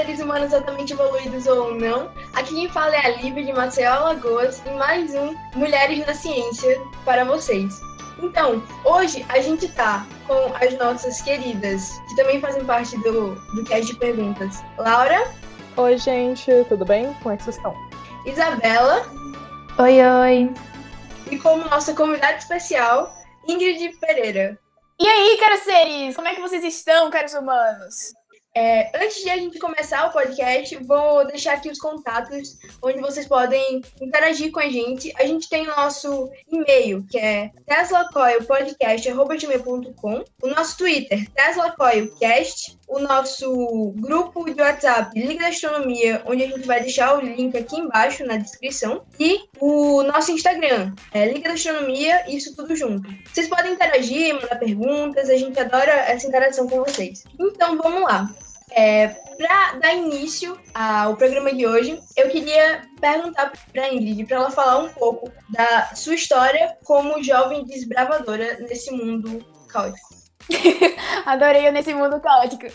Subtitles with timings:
[0.00, 2.10] seres humanos altamente evoluídos ou não.
[2.32, 6.80] Aqui quem fala é a Lívia de Maceió, Alagoas, e mais um Mulheres na Ciência
[7.04, 7.78] para vocês.
[8.22, 13.64] Então, hoje a gente tá com as nossas queridas, que também fazem parte do, do
[13.64, 14.62] cast de perguntas.
[14.78, 15.30] Laura.
[15.76, 17.12] Oi, gente, tudo bem?
[17.22, 17.74] Como é que vocês estão?
[18.24, 19.06] Isabela.
[19.78, 20.54] Oi, oi.
[21.30, 23.12] E como nossa convidada especial,
[23.46, 24.58] Ingrid Pereira.
[24.98, 28.18] E aí, caros seres, como é que vocês estão, caros humanos?
[28.54, 33.28] É, antes de a gente começar o podcast, vou deixar aqui os contatos onde vocês
[33.28, 35.12] podem interagir com a gente.
[35.16, 44.52] A gente tem nosso e-mail, que é teslacoilpodcast.com, o nosso Twitter, teslacoilcast, o nosso grupo
[44.52, 48.36] de WhatsApp, Liga da Astronomia, onde a gente vai deixar o link aqui embaixo na
[48.36, 53.08] descrição, e o nosso Instagram, é Liga da Astronomia, isso tudo junto.
[53.32, 57.22] Vocês podem interagir, mandar perguntas, a gente adora essa interação com vocês.
[57.38, 58.28] Então, vamos lá.
[58.72, 64.50] É, para dar início ao programa de hoje, eu queria perguntar para Ingrid, para ela
[64.50, 70.19] falar um pouco da sua história como jovem desbravadora nesse mundo caótico.
[71.26, 72.66] Adorei eu nesse mundo caótico.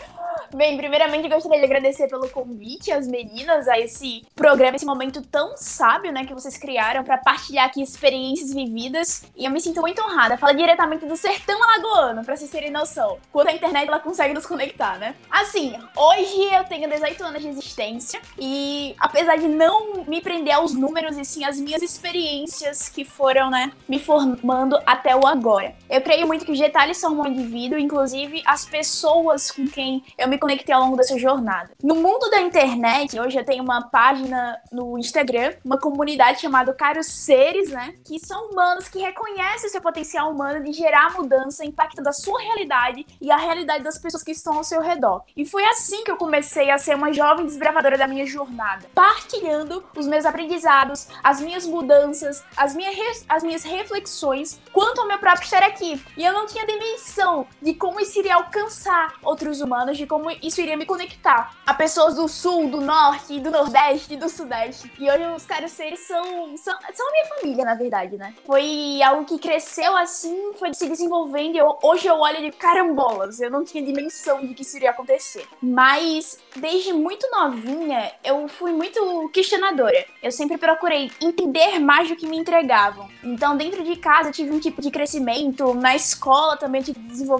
[0.54, 5.56] Bem, primeiramente gostaria de agradecer pelo convite às meninas a esse programa, esse momento tão
[5.56, 9.24] sábio, né, que vocês criaram para partilhar aqui experiências vividas.
[9.36, 10.36] E eu me sinto muito honrada.
[10.36, 13.18] Fala diretamente do sertão alagoano, para vocês terem noção.
[13.32, 15.14] Quanto a internet ela consegue nos conectar, né?
[15.30, 20.72] Assim, hoje eu tenho 18 anos de existência e apesar de não me prender aos
[20.72, 25.74] números e sim às minhas experiências que foram, né, me formando até o agora.
[25.88, 27.22] Eu creio muito que os detalhes são um
[27.56, 31.70] indivíduo, inclusive as pessoas com quem eu me conectei ao longo dessa jornada.
[31.82, 37.06] No mundo da internet, hoje eu tenho uma página no Instagram, uma comunidade chamada Caros
[37.06, 37.94] Seres, né?
[38.04, 43.06] Que são humanos que reconhecem seu potencial humano de gerar mudança, impactando a sua realidade
[43.20, 45.22] e a realidade das pessoas que estão ao seu redor.
[45.36, 49.82] E foi assim que eu comecei a ser uma jovem desbravadora da minha jornada, partilhando
[49.96, 55.44] os meus aprendizados, as minhas mudanças, as minhas, as minhas reflexões quanto ao meu próprio
[55.44, 56.02] estar aqui.
[56.16, 60.60] E eu não tinha dimensão de como isso iria alcançar outros humanos, de como isso
[60.60, 64.90] iria me conectar a pessoas do sul, do norte, do nordeste, do sudeste.
[64.98, 68.34] E hoje os caras seres são, são, são a minha família, na verdade, né?
[68.44, 71.56] Foi algo que cresceu assim, foi se desenvolvendo.
[71.56, 73.40] Eu, hoje eu olho de carambolas.
[73.40, 75.46] Eu não tinha dimensão de que isso iria acontecer.
[75.60, 80.04] Mas desde muito novinha, eu fui muito questionadora.
[80.22, 83.08] Eu sempre procurei entender mais do que me entregavam.
[83.22, 87.35] Então, dentro de casa, eu tive um tipo de crescimento, na escola também de desenvolvimento.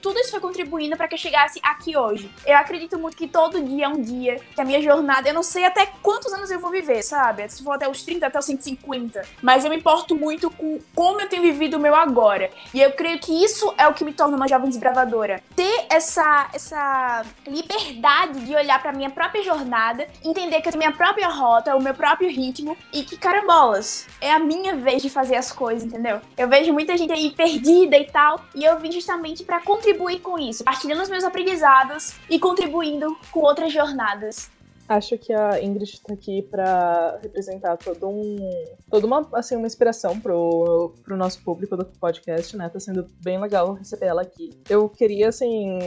[0.00, 2.30] Tudo isso foi contribuindo para que eu chegasse aqui hoje.
[2.46, 5.42] Eu acredito muito que todo dia é um dia, que a minha jornada, eu não
[5.42, 7.48] sei até quantos anos eu vou viver, sabe?
[7.48, 9.22] Se for até os 30, até os 150.
[9.42, 12.50] Mas eu me importo muito com como eu tenho vivido o meu agora.
[12.72, 15.42] E eu creio que isso é o que me torna uma jovem desbravadora.
[15.54, 20.92] Ter essa, essa liberdade de olhar para minha própria jornada, entender que eu tenho minha
[20.92, 25.36] própria rota, o meu próprio ritmo e que, carambolas, é a minha vez de fazer
[25.36, 26.20] as coisas, entendeu?
[26.36, 30.38] Eu vejo muita gente aí perdida e tal, e eu vim justamente para contribuir com
[30.38, 34.50] isso, partilhando os meus aprendizados, e contribuindo com outras jornadas.
[34.90, 38.36] Acho que a Ingrid está aqui para representar todo um,
[38.90, 42.68] toda uma, assim, uma inspiração pro, pro nosso público do podcast, né?
[42.68, 44.50] Tá sendo bem legal receber ela aqui.
[44.68, 45.78] Eu queria, assim,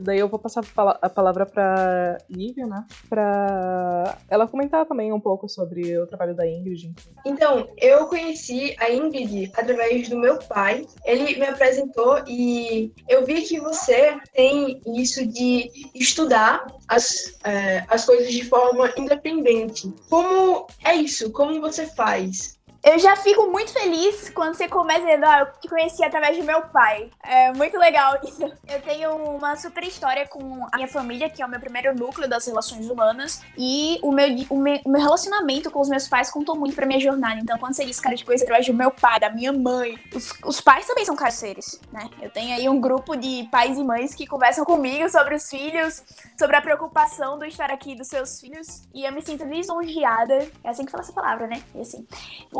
[0.00, 2.84] daí eu vou passar a palavra para Lívia, né?
[3.08, 6.92] Para ela comentar também um pouco sobre o trabalho da Ingrid.
[7.24, 10.84] Então, eu conheci a Ingrid através do meu pai.
[11.04, 18.04] Ele me apresentou e eu vi que você tem isso de estudar as, é, as
[18.04, 19.92] coisas de forma independente.
[20.08, 21.30] Como é isso?
[21.30, 22.57] Como você faz?
[22.82, 26.44] Eu já fico muito feliz quando você começa dizendo, ah, eu te conheci através do
[26.44, 27.10] meu pai.
[27.22, 28.42] É muito legal isso.
[28.68, 32.28] Eu tenho uma super história com a minha família, que é o meu primeiro núcleo
[32.28, 33.42] das relações humanas.
[33.56, 36.86] E o meu, o meu, o meu relacionamento com os meus pais contou muito pra
[36.86, 37.40] minha jornada.
[37.40, 40.32] Então, quando você diz, cara, te conheci através do meu pai, da minha mãe, os,
[40.44, 42.08] os pais também são carceiros, né?
[42.22, 46.02] Eu tenho aí um grupo de pais e mães que conversam comigo sobre os filhos,
[46.38, 48.82] sobre a preocupação do estar aqui dos seus filhos.
[48.94, 50.48] E eu me sinto lisonjeada.
[50.62, 51.60] É assim que fala essa palavra, né?
[51.74, 52.06] E assim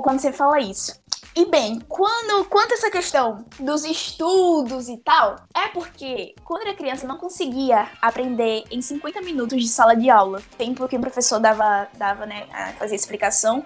[0.09, 0.99] quando você fala isso.
[1.37, 6.75] E bem, quando quanto a essa questão dos estudos e tal, é porque quando era
[6.75, 11.01] criança eu não conseguia aprender em 50 minutos de sala de aula, tempo que o
[11.01, 13.63] professor dava, dava né, a fazer explicação,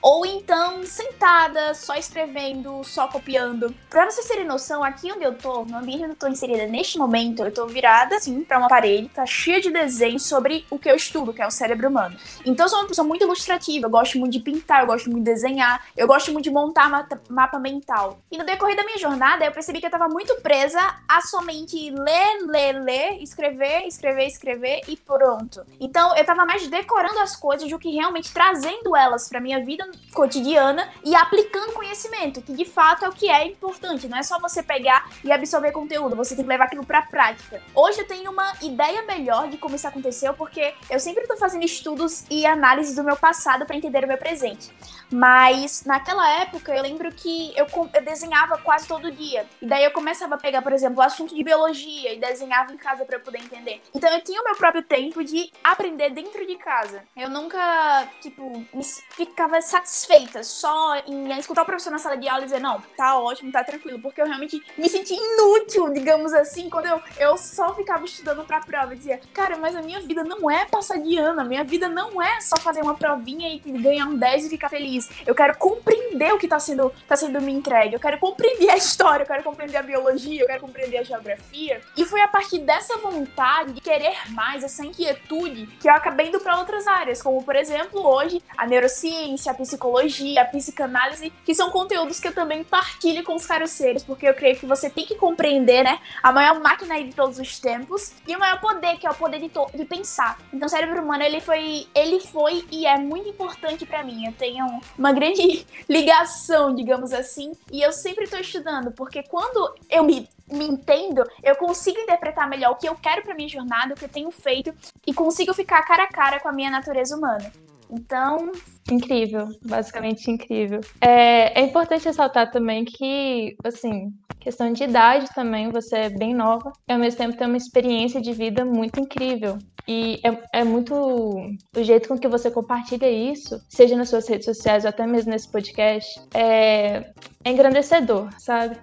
[0.00, 3.74] ou então sentada, só escrevendo, só copiando.
[3.90, 6.98] Pra vocês terem noção, aqui onde eu tô, no ambiente onde eu tô inserida neste
[6.98, 10.90] momento, eu tô virada assim pra uma parede, tá cheia de desenhos sobre o que
[10.90, 12.16] eu estudo, que é o cérebro humano.
[12.44, 15.24] Então eu sou uma pessoa muito ilustrativa, eu gosto muito de pintar, eu gosto muito
[15.24, 18.18] de desenhar, eu gosto muito de montar mapa mental.
[18.30, 21.90] E no decorrer da minha jornada, eu percebi que eu tava muito presa a somente
[21.90, 25.64] ler, ler, ler, escrever, escrever, escrever e pronto.
[25.80, 29.85] Então eu tava mais decorando as coisas do que realmente trazendo elas pra minha vida
[30.12, 34.08] cotidiana e aplicando conhecimento, que de fato é o que é importante.
[34.08, 37.62] Não é só você pegar e absorver conteúdo, você tem que levar aquilo pra prática.
[37.74, 41.64] Hoje eu tenho uma ideia melhor de como isso aconteceu, porque eu sempre tô fazendo
[41.64, 44.70] estudos e análises do meu passado para entender o meu presente.
[45.10, 49.46] Mas naquela época eu lembro que eu, eu desenhava quase todo dia.
[49.60, 52.76] E daí eu começava a pegar, por exemplo, o assunto de biologia e desenhava em
[52.76, 53.80] casa para eu poder entender.
[53.94, 57.02] Então eu tinha o meu próprio tempo de aprender dentro de casa.
[57.16, 58.64] Eu nunca, tipo,
[59.10, 63.18] ficava satisfeita só em escutar o professor na sala de aula e dizer, não, tá
[63.18, 67.74] ótimo, tá tranquilo, porque eu realmente me senti inútil, digamos assim, quando eu, eu só
[67.74, 71.16] ficava estudando pra prova e dizia, cara, mas a minha vida não é passar de
[71.16, 74.48] ano, a minha vida não é só fazer uma provinha e ganhar um 10 e
[74.48, 74.95] ficar feliz.
[75.26, 78.76] Eu quero compreender o que tá sendo, tá sendo me entregue, eu quero compreender a
[78.76, 81.80] história, eu quero compreender a biologia, eu quero compreender a geografia.
[81.96, 86.40] E foi a partir dessa vontade de querer mais, essa inquietude, que eu acabei indo
[86.40, 91.70] para outras áreas, como por exemplo, hoje, a neurociência, a psicologia, a psicanálise, que são
[91.70, 95.14] conteúdos que eu também partilho com os caroceiros, porque eu creio que você tem que
[95.14, 99.10] compreender, né, a maior máquina de todos os tempos e o maior poder, que é
[99.10, 100.38] o poder de, de pensar.
[100.52, 104.26] Então, o cérebro humano, ele foi, ele foi e é muito importante para mim.
[104.26, 110.04] Eu tenho uma grande ligação, digamos assim, e eu sempre estou estudando, porque quando eu
[110.04, 113.96] me me entendo, eu consigo interpretar melhor o que eu quero para minha jornada, o
[113.96, 114.72] que eu tenho feito
[115.04, 117.52] e consigo ficar cara a cara com a minha natureza humana.
[117.90, 118.52] Então.
[118.90, 120.80] Incrível, basicamente incrível.
[121.00, 124.12] É, é importante ressaltar também que, assim,
[124.46, 128.20] questão de idade também, você é bem nova e ao mesmo tempo tem uma experiência
[128.20, 129.58] de vida muito incrível.
[129.88, 134.44] E é, é muito o jeito com que você compartilha isso, seja nas suas redes
[134.44, 137.10] sociais ou até mesmo nesse podcast, é,
[137.44, 138.78] é engrandecedor, sabe?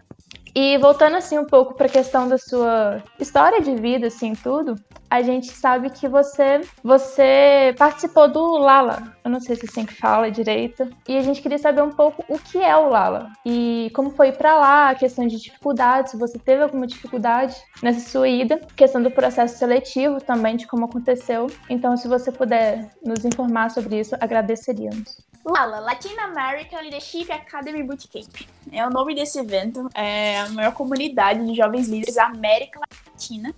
[0.56, 4.76] E voltando assim um pouco para a questão da sua história de vida, assim, tudo,
[5.10, 9.16] a gente sabe que você você participou do Lala.
[9.24, 10.88] Eu não sei se assim que fala direito.
[11.08, 14.32] E a gente queria saber um pouco o que é o Lala e como foi
[14.32, 19.02] para lá, a questão de dificuldades, se você teve alguma dificuldade nessa sua ida, questão
[19.02, 21.48] do processo seletivo também de como aconteceu.
[21.70, 25.33] Então, se você puder nos informar sobre isso, agradeceríamos.
[25.46, 28.48] Lala, Latin America Leadership Academy Bootcamp.
[28.72, 29.90] É o nome desse evento.
[29.94, 33.54] É a maior comunidade de jovens líderes da América Latina.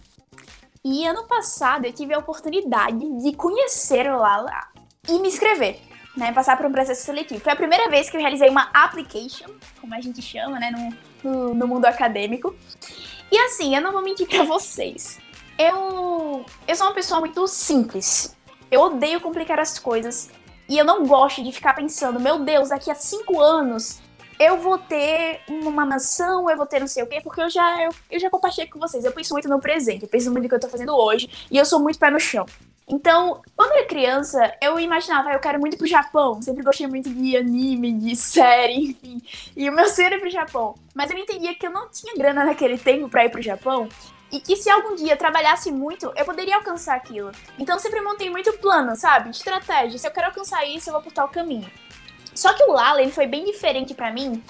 [0.83, 4.51] E ano passado eu tive a oportunidade de conhecer o Lala
[5.07, 5.79] e me inscrever,
[6.17, 6.31] né?
[6.31, 7.39] Passar por um processo seletivo.
[7.39, 9.47] Foi a primeira vez que eu realizei uma application,
[9.79, 10.71] como a gente chama, né?
[11.23, 12.55] No, no, no mundo acadêmico.
[13.31, 15.19] E assim, eu não vou mentir pra vocês.
[15.57, 18.35] Eu, eu sou uma pessoa muito simples.
[18.69, 20.29] Eu odeio complicar as coisas.
[20.67, 24.01] E eu não gosto de ficar pensando, meu Deus, daqui a cinco anos
[24.39, 27.83] eu vou ter uma mansão, eu vou ter não sei o quê, porque eu já,
[27.83, 29.05] eu, eu já compartilhei com vocês.
[29.05, 31.57] Eu penso muito no presente, eu penso muito no que eu tô fazendo hoje, e
[31.57, 32.45] eu sou muito pé no chão.
[32.87, 36.39] Então, quando eu era criança, eu imaginava, eu quero muito pro Japão.
[36.41, 39.21] Sempre gostei muito de anime, de série, enfim.
[39.55, 40.75] E o meu sonho era pro Japão.
[40.93, 43.89] Mas eu entendia que eu não tinha grana naquele tempo pra ir pro Japão
[44.35, 47.31] e que se algum dia trabalhasse muito, eu poderia alcançar aquilo.
[47.57, 49.29] Então sempre montei muito plano, sabe?
[49.29, 49.97] Estratégia.
[49.97, 51.71] Se eu quero alcançar isso, eu vou por tal caminho.
[52.33, 54.43] Só que o Lala, ele foi bem diferente para mim,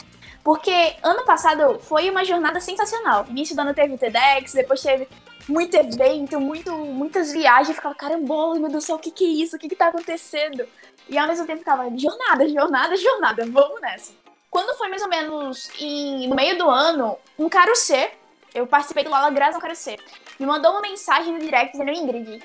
[0.43, 3.27] porque ano passado foi uma jornada sensacional.
[3.29, 5.07] Início do ano teve o TEDx, depois teve
[5.47, 7.69] muito evento, muito, muitas viagens.
[7.69, 9.56] Eu ficava, caramba, meu Deus do céu, o que que é isso?
[9.56, 10.68] O que que tá acontecendo?
[11.07, 14.13] E ao mesmo tempo ficava, jornada, jornada, jornada, vamos nessa.
[14.49, 18.09] Quando foi mais ou menos em, no meio do ano, um C
[18.56, 19.97] eu participei do Lala graças ao C
[20.40, 22.44] me mandou uma mensagem no direct dizendo, Ingrid,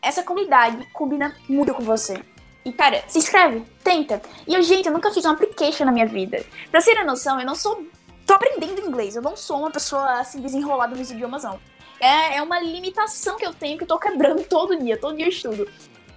[0.00, 2.20] essa comunidade combina muito com você.
[2.64, 4.20] E, cara, se inscreve, tenta.
[4.46, 6.44] E eu, gente, eu nunca fiz uma application na minha vida.
[6.70, 7.84] Pra você ter noção, eu não sou.
[8.26, 9.16] tô aprendendo inglês.
[9.16, 11.58] Eu não sou uma pessoa assim desenrolada nos idiomas, não.
[11.98, 15.26] É, é uma limitação que eu tenho que eu tô quebrando todo dia, todo dia
[15.26, 15.68] eu estudo.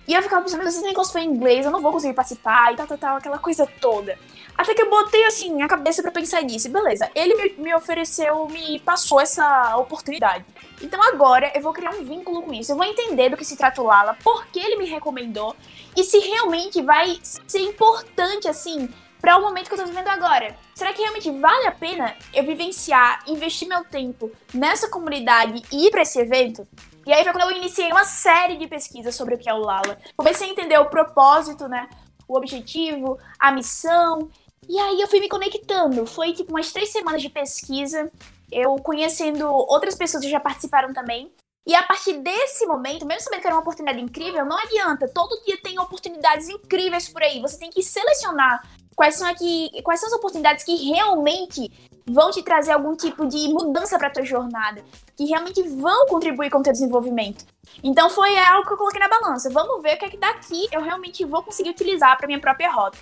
[0.08, 2.74] E eu ficava pensando, se esse negócio for em inglês, eu não vou conseguir participar
[2.74, 4.18] e tal, tal, tal, aquela coisa toda.
[4.58, 6.70] Até que eu botei assim a cabeça para pensar nisso.
[6.70, 10.46] Beleza, ele me, me, ofereceu, me passou essa oportunidade.
[10.82, 12.72] Então agora eu vou criar um vínculo com isso.
[12.72, 15.56] Eu vou entender do que se trata o Lala, por que ele me recomendou
[15.96, 20.56] e se realmente vai ser importante assim para o momento que eu tô vivendo agora.
[20.74, 25.92] Será que realmente vale a pena eu vivenciar, investir meu tempo nessa comunidade e ir
[25.92, 26.68] para esse evento?
[27.06, 29.60] E aí foi quando eu iniciei uma série de pesquisas sobre o que é o
[29.60, 29.98] Lala.
[30.16, 31.88] Comecei a entender o propósito, né?
[32.28, 34.30] o objetivo, a missão.
[34.68, 36.06] E aí eu fui me conectando.
[36.06, 38.12] Foi tipo umas três semanas de pesquisa,
[38.52, 41.32] eu conhecendo outras pessoas que já participaram também.
[41.68, 45.08] E a partir desse momento, mesmo sabendo que era uma oportunidade incrível, não adianta.
[45.08, 47.42] Todo dia tem oportunidades incríveis por aí.
[47.42, 48.64] Você tem que selecionar
[48.96, 51.72] quais são aqui, quais são as oportunidades que realmente
[52.08, 54.84] vão te trazer algum tipo de mudança para tua jornada,
[55.18, 57.46] que realmente vão contribuir com o teu desenvolvimento.
[57.84, 59.50] Então foi algo que eu coloquei na balança.
[59.50, 62.72] Vamos ver o que é que daqui eu realmente vou conseguir utilizar para minha própria
[62.72, 62.98] rota.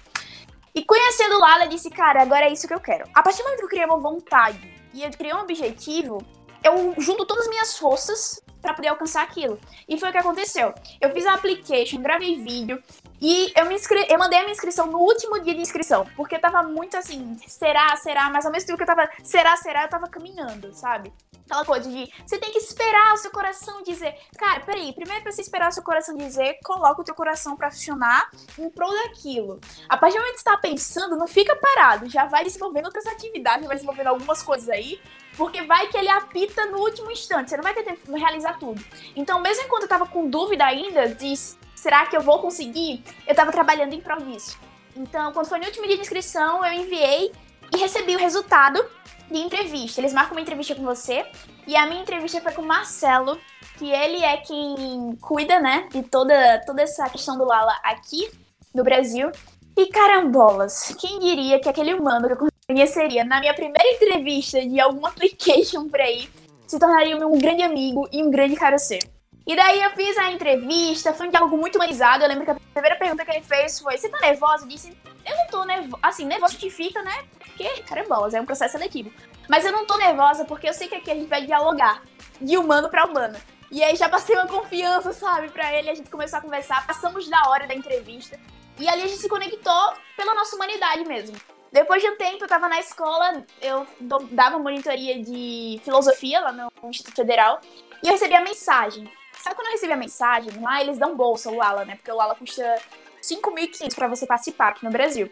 [0.75, 3.05] E conhecendo Lala, eu disse, cara, agora é isso que eu quero.
[3.13, 6.17] A partir do momento que eu criei uma vontade e eu criei um objetivo,
[6.63, 9.59] eu junto todas as minhas forças para poder alcançar aquilo.
[9.87, 10.73] E foi o que aconteceu.
[11.01, 12.81] Eu fiz a application, gravei vídeo
[13.21, 14.07] e eu me inscre...
[14.09, 17.95] eu mandei a minha inscrição no último dia de inscrição, porque tava muito assim, será,
[17.97, 21.13] será, mas ao mesmo tempo que eu tava, será, será, eu tava caminhando, sabe?
[21.45, 24.15] Aquela coisa de você tem que esperar o seu coração dizer.
[24.37, 27.69] Cara, peraí, primeiro pra você esperar o seu coração dizer, coloca o teu coração pra
[27.69, 29.59] funcionar em prol daquilo.
[29.89, 33.05] A partir do momento que você tá pensando, não fica parado, já vai desenvolvendo outras
[33.07, 35.01] atividades, vai desenvolvendo algumas coisas aí,
[35.37, 38.57] porque vai que ele apita no último instante, você não vai ter tempo de realizar
[38.59, 38.83] tudo.
[39.15, 41.33] Então, mesmo enquanto eu tava com dúvida ainda de
[41.75, 43.93] será que eu vou conseguir, eu tava trabalhando
[44.25, 44.57] disso.
[44.95, 47.31] Então, quando foi no último dia de inscrição, eu enviei
[47.73, 48.85] e recebi o resultado
[49.29, 49.99] de entrevista.
[49.99, 51.25] Eles marcam uma entrevista com você.
[51.65, 53.39] E a minha entrevista foi com o Marcelo,
[53.77, 58.29] que ele é quem cuida, né, de toda, toda essa questão do Lala aqui
[58.73, 59.31] no Brasil.
[59.75, 64.79] E carambolas, quem diria que aquele humano que eu conheceria na minha primeira entrevista de
[64.79, 66.27] algum application por aí
[66.65, 68.99] se tornaria um grande amigo e um grande cara ser.
[69.45, 72.23] E daí eu fiz a entrevista, foi um diálogo muito humanizado.
[72.23, 74.63] Eu lembro que a primeira pergunta que ele fez foi: Você tá nervosa?
[74.63, 75.99] Eu disse: Eu não tô nervosa.
[76.01, 77.23] Assim, nervosa justifica, né?
[77.37, 79.11] Porque, carambolas, é um processo seletivo.
[79.47, 82.01] Mas eu não tô nervosa porque eu sei que aqui a gente vai dialogar
[82.41, 83.37] de humano para humano.
[83.69, 87.27] E aí já passei uma confiança, sabe, pra ele, a gente começou a conversar, passamos
[87.27, 88.39] da hora da entrevista.
[88.79, 91.35] E ali a gente se conectou pela nossa humanidade mesmo.
[91.73, 93.87] Depois de um tempo, eu tava na escola, eu
[94.29, 97.59] dava monitoria de filosofia lá no Instituto Federal,
[98.03, 99.11] e eu recebi a mensagem.
[99.39, 100.51] Sabe quando eu recebi a mensagem?
[100.61, 101.95] Lá eles dão bolsa, o Lala, né?
[101.95, 102.79] Porque o Lala custa
[103.23, 105.31] 5.500 para você participar aqui no Brasil.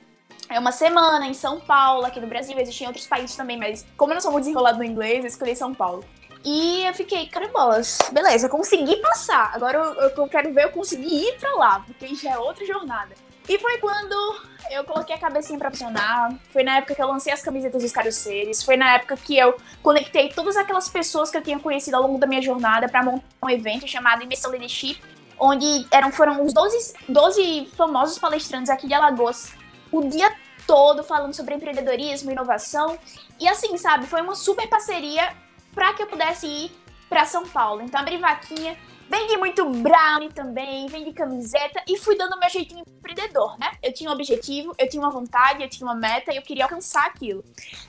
[0.49, 4.11] É uma semana em São Paulo, aqui no Brasil, existem outros países também, mas como
[4.11, 6.03] eu não sou muito desenrolado no inglês, eu escolhi São Paulo.
[6.43, 9.51] E eu fiquei, carambolas, beleza, consegui passar.
[9.53, 13.13] Agora eu, eu quero ver eu conseguir ir pra lá, porque já é outra jornada.
[13.47, 16.33] E foi quando eu coloquei a cabecinha pra funcionar.
[16.51, 18.63] Foi na época que eu lancei as camisetas dos Caroceres.
[18.63, 22.19] Foi na época que eu conectei todas aquelas pessoas que eu tinha conhecido ao longo
[22.19, 25.01] da minha jornada para montar um evento chamado Imersão Leadership,
[25.39, 29.53] onde eram, foram os 12, 12 famosos palestrantes aqui de Alagoas
[29.91, 30.33] o dia
[30.65, 32.97] todo falando sobre empreendedorismo, inovação.
[33.39, 35.35] E assim, sabe, foi uma super parceria
[35.73, 36.71] para que eu pudesse ir
[37.09, 37.81] para São Paulo.
[37.81, 38.77] Então abri vaquinha,
[39.11, 43.69] vendi muito brownie também, vendi camiseta e fui dando meu jeitinho empreendedor, né?
[43.83, 46.63] Eu tinha um objetivo, eu tinha uma vontade, eu tinha uma meta e eu queria
[46.63, 47.43] alcançar aquilo.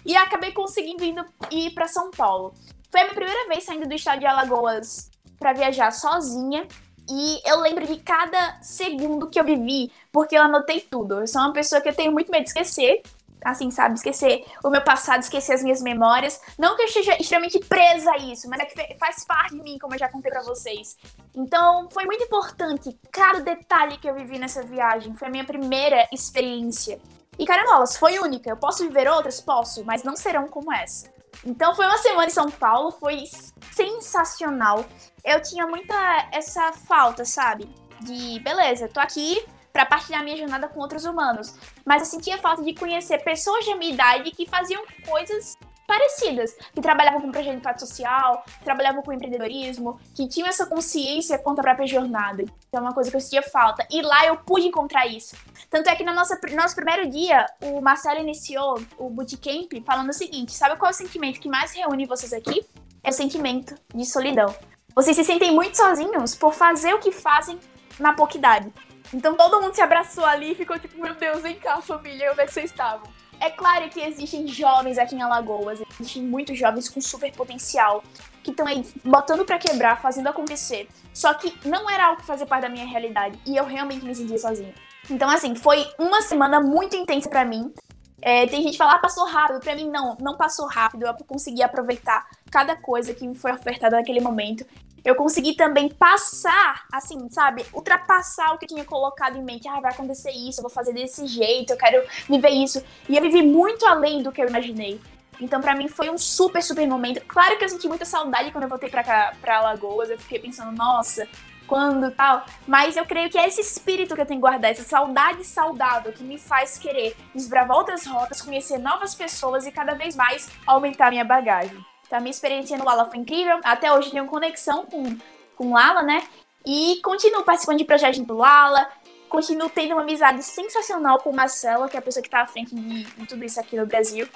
[0.04, 1.04] E acabei conseguindo
[1.48, 2.52] ir para São Paulo.
[2.90, 6.66] Foi a minha primeira vez saindo do estado de Alagoas para viajar sozinha
[7.08, 11.20] e eu lembro de cada segundo que eu vivi, porque eu anotei tudo.
[11.20, 13.00] Eu sou uma pessoa que eu tenho muito medo de esquecer.
[13.44, 13.94] Assim, sabe?
[13.94, 16.40] Esquecer o meu passado, esquecer as minhas memórias.
[16.58, 19.78] Não que eu esteja extremamente presa a isso, mas é que faz parte de mim,
[19.78, 20.96] como eu já contei para vocês.
[21.34, 25.14] Então, foi muito importante cada detalhe que eu vivi nessa viagem.
[25.16, 27.00] Foi a minha primeira experiência.
[27.38, 28.50] E, carambolas, foi única.
[28.50, 29.40] Eu posso viver outras?
[29.40, 31.10] Posso, mas não serão como essa.
[31.44, 33.24] Então foi uma semana em São Paulo, foi
[33.72, 34.84] sensacional.
[35.24, 35.94] Eu tinha muita
[36.30, 37.68] essa falta, sabe?
[38.00, 42.62] De beleza, tô aqui para partilhar minha jornada com outros humanos, mas eu sentia falta
[42.62, 47.80] de conhecer pessoas de minha idade que faziam coisas parecidas, que trabalhavam com projeto de
[47.80, 52.42] social, trabalhavam com empreendedorismo, que tinham essa consciência quanto à própria jornada.
[52.68, 53.86] Então é uma coisa que eu sentia falta.
[53.90, 55.36] E lá eu pude encontrar isso.
[55.68, 60.14] Tanto é que no nosso, nosso primeiro dia, o Marcelo iniciou o bootcamp falando o
[60.14, 62.64] seguinte: sabe qual é o sentimento que mais reúne vocês aqui?
[63.02, 64.54] É o sentimento de solidão.
[64.94, 67.58] Vocês se sentem muito sozinhos por fazer o que fazem
[67.98, 68.72] na pouca idade.
[69.12, 72.40] Então todo mundo se abraçou ali e ficou tipo, meu Deus, vem cá, família, onde
[72.40, 73.06] é que vocês estavam?
[73.38, 78.02] É claro que existem jovens aqui em Alagoas, existem muitos jovens com super potencial,
[78.42, 80.88] que estão aí botando para quebrar, fazendo acontecer.
[81.12, 84.14] Só que não era algo que fazia parte da minha realidade e eu realmente me
[84.14, 84.72] sentia sozinha.
[85.10, 87.72] Então, assim, foi uma semana muito intensa para mim.
[88.20, 89.58] É, tem gente que fala, ah, passou rápido.
[89.58, 91.04] Pra mim, não, não passou rápido.
[91.04, 94.64] Eu consegui aproveitar cada coisa que me foi ofertada naquele momento
[95.04, 99.68] eu consegui também passar, assim, sabe, ultrapassar o que eu tinha colocado em mente.
[99.68, 102.82] Ah, vai acontecer isso, eu vou fazer desse jeito, eu quero viver isso.
[103.08, 105.00] E eu vivi muito além do que eu imaginei.
[105.40, 107.20] Então, pra mim, foi um super, super momento.
[107.26, 110.08] Claro que eu senti muita saudade quando eu voltei pra cá, pra Alagoas.
[110.08, 111.26] Eu fiquei pensando, nossa,
[111.66, 112.44] quando tal.
[112.66, 116.12] Mas eu creio que é esse espírito que eu tenho que guardar, essa saudade saudável
[116.12, 121.10] que me faz querer desbravar outras rotas, conhecer novas pessoas e cada vez mais aumentar
[121.10, 121.91] minha bagagem.
[122.12, 123.58] Então, a minha experiência no Lala foi incrível.
[123.64, 125.16] Até hoje tenho conexão com,
[125.56, 126.22] com Lala, né?
[126.62, 128.86] E continuo participando de projetos do Lala.
[129.30, 132.46] Continuo tendo uma amizade sensacional com o Marcelo, que é a pessoa que está à
[132.46, 134.28] frente de, de tudo isso aqui no Brasil.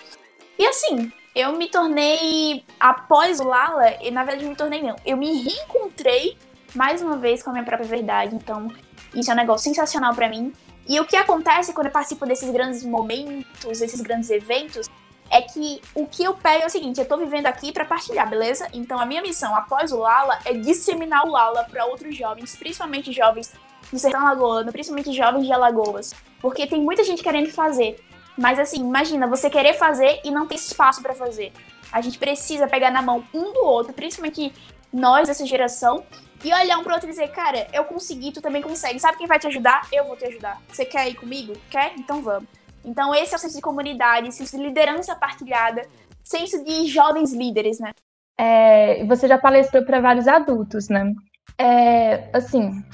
[0.58, 5.18] E assim, eu me tornei, após o Lala, e na verdade me tornei não, eu
[5.18, 6.38] me reencontrei
[6.74, 8.72] mais uma vez com a minha própria verdade, então
[9.14, 10.50] isso é um negócio sensacional para mim.
[10.88, 14.88] E o que acontece quando eu participo desses grandes momentos, desses grandes eventos,
[15.30, 18.28] é que o que eu pego é o seguinte, eu tô vivendo aqui para partilhar,
[18.28, 18.68] beleza?
[18.72, 23.12] Então a minha missão após o Lala é disseminar o Lala para outros jovens, principalmente
[23.12, 23.52] jovens
[23.92, 28.02] do sertão alagoano, principalmente jovens de Alagoas, porque tem muita gente querendo fazer,
[28.36, 31.52] mas assim, imagina você querer fazer e não ter espaço para fazer.
[31.92, 34.52] A gente precisa pegar na mão um do outro, principalmente
[34.92, 36.04] nós dessa geração,
[36.44, 39.00] e olhar um pro outro e dizer, cara, eu consegui, tu também consegue.
[39.00, 39.88] Sabe quem vai te ajudar?
[39.92, 40.60] Eu vou te ajudar.
[40.68, 41.54] Você quer ir comigo?
[41.70, 41.94] Quer?
[41.96, 42.48] Então vamos.
[42.86, 45.82] Então esse é o senso de comunidade, senso de liderança partilhada,
[46.22, 47.92] senso de jovens líderes, né?
[48.38, 51.12] É, você já palestrou para vários adultos, né?
[51.58, 52.84] É, assim,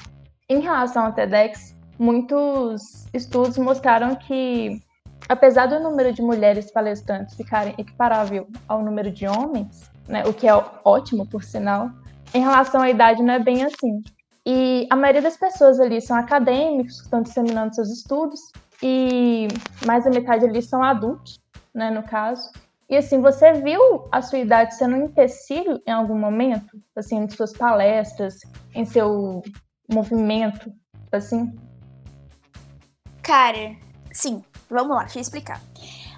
[0.49, 4.81] em relação ao TEDx, muitos estudos mostraram que
[5.29, 10.47] apesar do número de mulheres palestrantes ficarem equiparável ao número de homens, né, o que
[10.47, 11.89] é ótimo, por sinal,
[12.33, 14.01] em relação à idade não é bem assim.
[14.45, 18.41] E a maioria das pessoas ali são acadêmicos que estão disseminando seus estudos,
[18.85, 19.47] e
[19.85, 21.39] mais da metade ali são adultos,
[21.73, 22.51] né, no caso.
[22.89, 26.77] E assim, você viu a sua idade sendo um empecilho em algum momento?
[26.93, 28.41] Assim, em suas palestras,
[28.75, 29.41] em seu
[29.89, 30.69] movimento,
[31.13, 31.57] assim?
[33.21, 33.73] Cara,
[34.11, 34.43] sim.
[34.69, 35.61] Vamos lá, deixa eu explicar.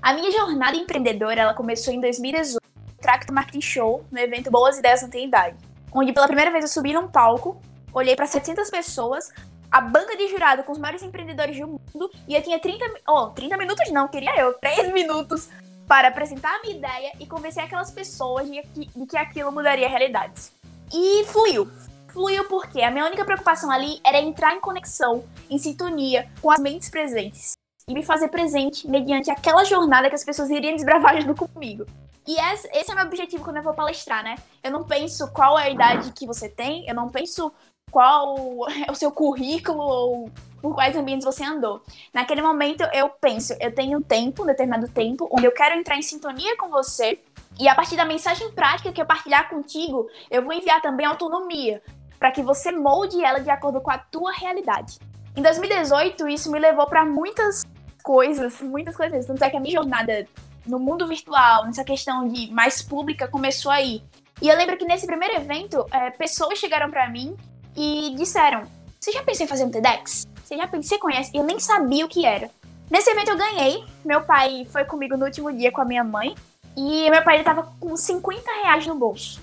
[0.01, 4.79] A minha jornada empreendedora, ela começou em 2018, no Tracto Marketing Show, no evento Boas
[4.79, 5.55] Ideias Não Tem Idade,
[5.91, 7.62] onde pela primeira vez eu subi num palco,
[7.93, 9.31] olhei para 700 pessoas,
[9.75, 13.27] a banca de jurado com os maiores empreendedores do mundo, e eu tinha 30, oh,
[13.32, 15.50] 30 minutos não, queria eu, 3 minutos
[15.86, 19.89] para apresentar a minha ideia e convencer aquelas pessoas de que, de que aquilo mudaria
[19.89, 20.53] realidades.
[20.94, 21.70] E fluiu.
[22.08, 26.60] Fluiu porque a minha única preocupação ali era entrar em conexão, em sintonia com as
[26.62, 27.51] mentes presentes
[27.86, 31.86] e me fazer presente mediante aquela jornada que as pessoas iriam desbravar junto comigo.
[32.25, 34.36] E esse, é o meu objetivo quando eu vou palestrar, né?
[34.63, 37.51] Eu não penso qual é a idade que você tem, eu não penso
[37.95, 41.81] qual é o seu currículo ou por quais ambientes você andou.
[42.13, 46.01] Naquele momento eu penso, eu tenho tempo, um determinado tempo, onde eu quero entrar em
[46.01, 47.22] sintonia com você,
[47.57, 51.81] e a partir da mensagem prática que eu partilhar contigo, eu vou enviar também autonomia,
[52.20, 55.00] para que você molde ela de acordo com a tua realidade.
[55.33, 57.63] Em 2018, isso me levou para muitas
[58.03, 59.25] coisas, muitas coisas.
[59.25, 60.27] Tanto é que a minha jornada
[60.65, 64.03] no mundo virtual, nessa questão de mais pública, começou aí.
[64.41, 67.37] E eu lembro que nesse primeiro evento, é, pessoas chegaram para mim
[67.75, 68.64] e disseram:
[69.00, 70.27] Você já pensou em fazer um TEDx?
[70.44, 71.31] Você já pensou, você conhece?
[71.33, 72.50] Eu nem sabia o que era.
[72.90, 73.83] Nesse evento eu ganhei.
[74.03, 76.35] Meu pai foi comigo no último dia com a minha mãe.
[76.77, 79.42] E meu pai ele tava com 50 reais no bolso.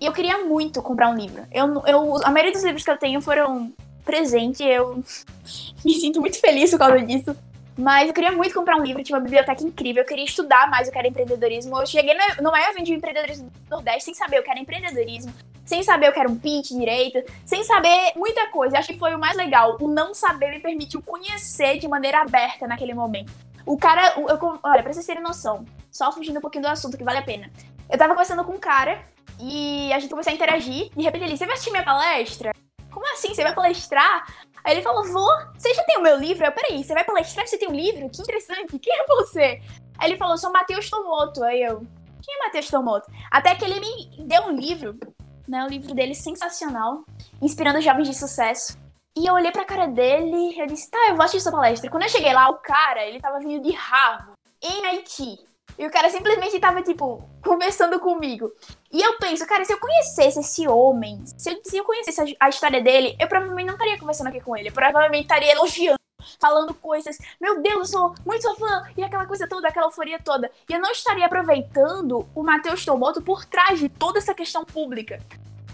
[0.00, 1.42] E eu queria muito comprar um livro.
[1.50, 3.72] Eu, eu, a maioria dos livros que eu tenho foram
[4.04, 4.62] presente.
[4.62, 5.02] Eu
[5.84, 7.34] me sinto muito feliz por causa disso.
[7.78, 10.88] Mas eu queria muito comprar um livro, tinha uma biblioteca incrível, eu queria estudar mais
[10.88, 11.78] o que era empreendedorismo.
[11.78, 15.32] Eu cheguei no, maior evento de empreendedorismo do Nordeste sem saber o que era empreendedorismo,
[15.64, 18.76] sem saber o que era um pitch direito, sem saber muita coisa.
[18.76, 19.76] Eu acho que foi o mais legal.
[19.78, 23.30] O não saber me permitiu conhecer de maneira aberta naquele momento.
[23.66, 27.04] O cara, eu, olha, pra vocês terem noção, só fugindo um pouquinho do assunto que
[27.04, 27.50] vale a pena.
[27.90, 29.04] Eu tava conversando com um cara
[29.38, 30.88] e a gente começou a interagir.
[30.96, 32.52] De repente ele, você vai assistir minha palestra?
[32.90, 33.34] Como assim?
[33.34, 34.24] Você vai palestrar?
[34.66, 36.44] Aí ele falou, vou, você já tem o meu livro?
[36.44, 38.10] Eu, peraí, você vai palestrar, você tem um livro?
[38.10, 39.62] Que interessante, quem é você?
[39.96, 41.44] Aí ele falou, sou Matheus Tomoto.
[41.44, 41.86] Aí eu,
[42.20, 43.08] quem é Matheus Tomoto?
[43.30, 44.98] Até que ele me deu um livro,
[45.46, 47.04] né, o livro dele sensacional,
[47.40, 48.76] inspirando jovens de sucesso.
[49.16, 51.88] E eu olhei pra cara dele, eu disse, tá, eu vou assistir sua palestra.
[51.88, 55.45] Quando eu cheguei lá, o cara, ele tava vindo de Harvard, em Haiti.
[55.78, 58.50] E o cara simplesmente tava, tipo, conversando comigo.
[58.90, 62.46] E eu penso, cara, se eu conhecesse esse homem, se eu, se eu conhecesse a,
[62.46, 64.68] a história dele, eu provavelmente não estaria conversando aqui com ele.
[64.68, 66.00] Eu provavelmente estaria elogiando,
[66.40, 67.18] falando coisas.
[67.38, 68.84] Meu Deus, eu sou muito sua fã.
[68.96, 70.50] E aquela coisa toda, aquela euforia toda.
[70.68, 75.20] E eu não estaria aproveitando o Matheus Tomoto por trás de toda essa questão pública.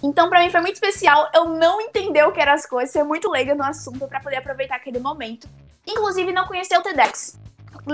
[0.03, 3.05] Então, para mim foi muito especial eu não entender o que eram as coisas, ser
[3.05, 5.49] muito leiga no assunto para poder aproveitar aquele momento.
[5.87, 7.39] Inclusive, não conhecer o TEDx.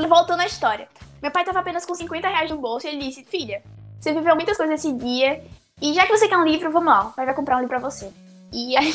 [0.09, 0.89] Voltando à história.
[1.23, 3.63] Meu pai tava apenas com 50 reais no bolso e ele disse: Filha,
[3.99, 5.43] você viveu muitas coisas esse dia
[5.81, 8.11] e já que você quer um livro, vamos lá, vai, comprar um livro pra você.
[8.53, 8.93] E aí,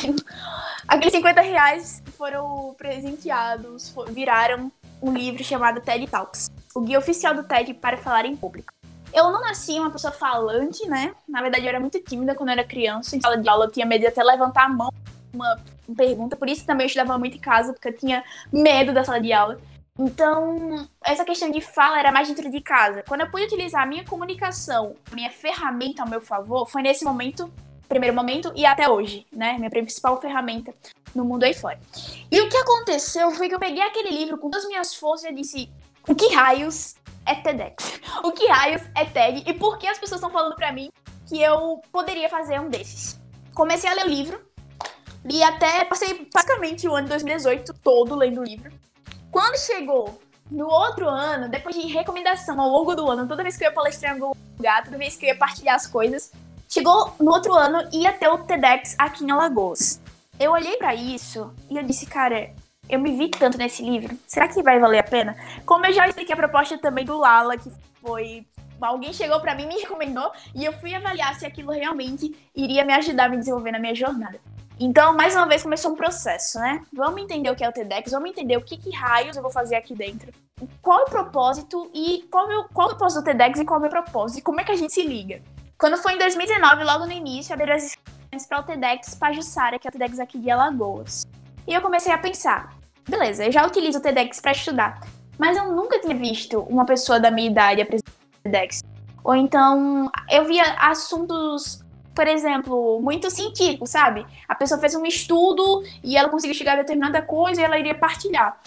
[0.88, 4.70] aqueles 50 reais foram presenteados, viraram
[5.02, 8.72] um livro chamado TED Talks o guia oficial do TED para falar em público.
[9.12, 11.14] Eu não nasci uma pessoa falante, né?
[11.28, 13.16] Na verdade, eu era muito tímida quando eu era criança.
[13.16, 14.92] Em sala de aula, eu tinha medo de até levantar a mão
[15.32, 15.56] uma
[15.96, 16.34] pergunta.
[16.34, 19.32] Por isso também eu estudava muito em casa, porque eu tinha medo da sala de
[19.32, 19.60] aula.
[19.96, 23.04] Então, essa questão de fala era mais dentro de casa.
[23.06, 27.48] Quando eu pude utilizar a minha comunicação, minha ferramenta ao meu favor, foi nesse momento,
[27.88, 29.56] primeiro momento, e até hoje, né?
[29.56, 30.74] Minha principal ferramenta
[31.14, 31.78] no mundo aí fora.
[32.28, 35.30] E o que aconteceu foi que eu peguei aquele livro com todas as minhas forças
[35.30, 35.70] e disse:
[36.08, 38.00] o que raios é TEDx?
[38.24, 39.44] O que raios é TED?
[39.46, 40.90] E por que as pessoas estão falando para mim
[41.28, 43.20] que eu poderia fazer um desses?
[43.54, 44.44] Comecei a ler o livro,
[45.24, 48.72] li até, passei basicamente o ano de 2018 todo lendo o livro.
[49.34, 50.16] Quando chegou
[50.48, 53.74] no outro ano, depois de recomendação ao longo do ano, toda vez que eu ia
[53.74, 56.30] palestrar em algum lugar, toda vez que eu ia partilhar as coisas,
[56.68, 60.00] chegou no outro ano ia ter o TEDx aqui em Alagoas.
[60.38, 62.48] Eu olhei para isso e eu disse, cara,
[62.88, 64.16] eu me vi tanto nesse livro.
[64.24, 65.36] Será que vai valer a pena?
[65.66, 68.46] Como eu já expliquei a proposta também do Lala, que foi
[68.80, 72.92] alguém chegou para mim, me recomendou e eu fui avaliar se aquilo realmente iria me
[72.92, 74.38] ajudar a me desenvolver na minha jornada.
[74.78, 76.82] Então, mais uma vez, começou um processo, né?
[76.92, 79.50] Vamos entender o que é o TEDx, vamos entender o que, que raios eu vou
[79.50, 80.32] fazer aqui dentro.
[80.82, 83.76] Qual é o propósito e qual, o, qual é o propósito do TEDx e qual
[83.76, 84.38] é o meu propósito?
[84.38, 85.40] E como é que a gente se liga?
[85.78, 89.86] Quando foi em 2019, logo no início, abriram as inscrições para o TEDx Pajussara, que
[89.86, 91.24] é o TEDx aqui de Alagoas.
[91.66, 92.74] E eu comecei a pensar,
[93.08, 95.00] beleza, eu já utilizo o TEDx para estudar,
[95.38, 98.82] mas eu nunca tinha visto uma pessoa da minha idade apresentar o TEDx.
[99.22, 101.83] Ou então, eu via assuntos
[102.14, 104.24] por exemplo, muito científico, sabe?
[104.48, 107.94] A pessoa fez um estudo e ela conseguiu chegar a determinada coisa e ela iria
[107.94, 108.60] partilhar.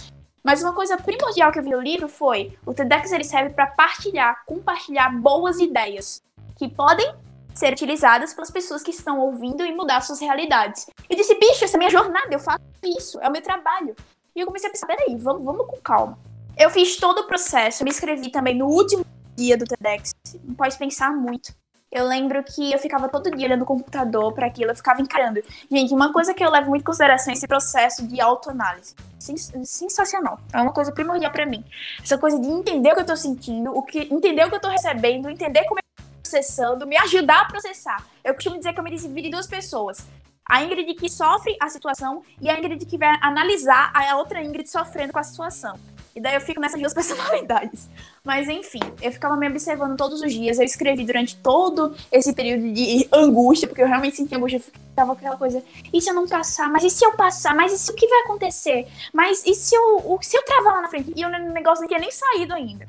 [0.43, 3.67] Mas uma coisa primordial que eu vi no livro foi: o TEDx ele serve para
[3.67, 6.21] partilhar, compartilhar boas ideias
[6.57, 7.13] que podem
[7.53, 10.87] ser utilizadas pelas pessoas que estão ouvindo e mudar suas realidades.
[11.09, 13.95] Eu disse, bicho, essa é minha jornada, eu faço isso, é o meu trabalho.
[14.35, 16.19] E eu comecei a pensar, peraí, vamos, vamos com calma.
[16.55, 19.03] Eu fiz todo o processo, me inscrevi também no último
[19.35, 21.53] dia do TEDx, não pode pensar muito.
[21.89, 25.41] Eu lembro que eu ficava todo dia olhando o computador para aquilo, eu ficava encarando.
[25.71, 28.93] Gente, uma coisa que eu levo muito em consideração é esse processo de autoanálise.
[29.63, 30.37] Sensacional.
[30.51, 31.63] É uma coisa primordial para mim.
[32.03, 34.59] Essa coisa de entender o que eu tô sentindo, o que, entender o que eu
[34.59, 38.05] tô recebendo, entender como eu tô processando, me ajudar a processar.
[38.21, 40.05] Eu costumo dizer que eu me dividi em duas pessoas.
[40.45, 44.69] A Ingrid que sofre a situação e a Ingrid que vai analisar a outra Ingrid
[44.69, 45.77] sofrendo com a situação.
[46.17, 47.87] E daí eu fico nessas duas personalidades.
[48.23, 50.57] Mas enfim, eu ficava me observando todos os dias.
[50.57, 54.57] Eu escrevi durante todo esse período de angústia, porque eu realmente sentia angústia.
[54.57, 56.69] Eu ficava aquela coisa: e se eu não passar?
[56.71, 57.55] Mas e se eu passar?
[57.55, 58.87] Mas e se o que vai acontecer?
[59.13, 61.13] Mas e se eu, se eu travar lá na frente?
[61.15, 62.87] E o negócio não tinha nem saído ainda.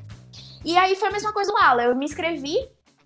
[0.65, 1.83] E aí foi a mesma coisa do Ala.
[1.83, 2.57] Eu me inscrevi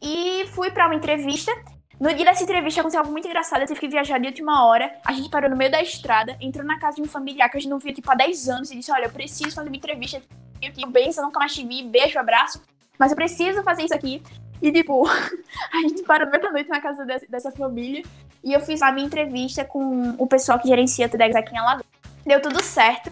[0.02, 1.52] e fui para uma entrevista.
[2.00, 3.62] No dia dessa entrevista aconteceu algo muito engraçado.
[3.62, 4.94] Eu tive que viajar de última hora.
[5.06, 7.60] A gente parou no meio da estrada, entrou na casa de um familiar que a
[7.60, 10.22] gente não via tipo há 10 anos e disse: Olha, eu preciso fazer uma entrevista.
[10.62, 12.62] Eu tenho bênção, nunca mais te vi, beijo, abraço.
[12.98, 14.22] Mas eu preciso fazer isso aqui.
[14.62, 15.06] E, tipo,
[15.74, 18.02] a gente parou meio da noite na casa dessa, dessa, família.
[18.44, 21.58] E eu fiz a minha entrevista com o pessoal que gerencia a TEDx aqui em
[21.58, 21.86] Alagoas.
[22.26, 23.12] Deu tudo certo.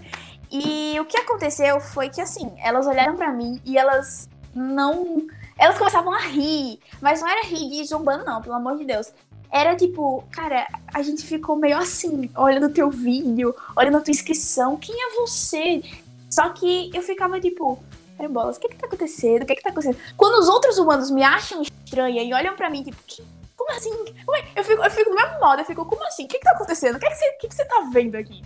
[0.49, 5.27] E o que aconteceu foi que, assim, elas olharam para mim e elas não
[5.61, 9.13] elas começavam a rir, mas não era rir de zombando, não, pelo amor de Deus.
[9.51, 14.09] Era tipo, cara, a gente ficou meio assim, olhando o teu vídeo, olhando a tua
[14.09, 15.83] inscrição, quem é você?
[16.31, 17.77] Só que eu ficava tipo,
[18.17, 19.43] é bolas, o que que tá acontecendo?
[19.43, 19.99] O que que tá acontecendo?
[20.17, 22.97] Quando os outros humanos me acham estranha e olham para mim, tipo,
[23.55, 23.91] como assim?
[24.55, 26.25] Eu fico, eu fico do mesmo modo, eu fico, como assim?
[26.25, 26.95] O que que tá acontecendo?
[26.95, 28.41] O que que você, o que que você tá vendo aqui?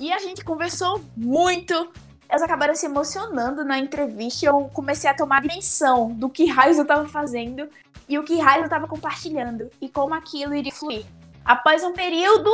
[0.00, 1.92] E a gente conversou muito,
[2.28, 6.78] elas acabaram se emocionando na entrevista e eu comecei a tomar dimensão do que raios
[6.78, 7.68] eu tava fazendo
[8.08, 11.04] e o que raios eu tava compartilhando e como aquilo iria fluir.
[11.44, 12.50] Após um período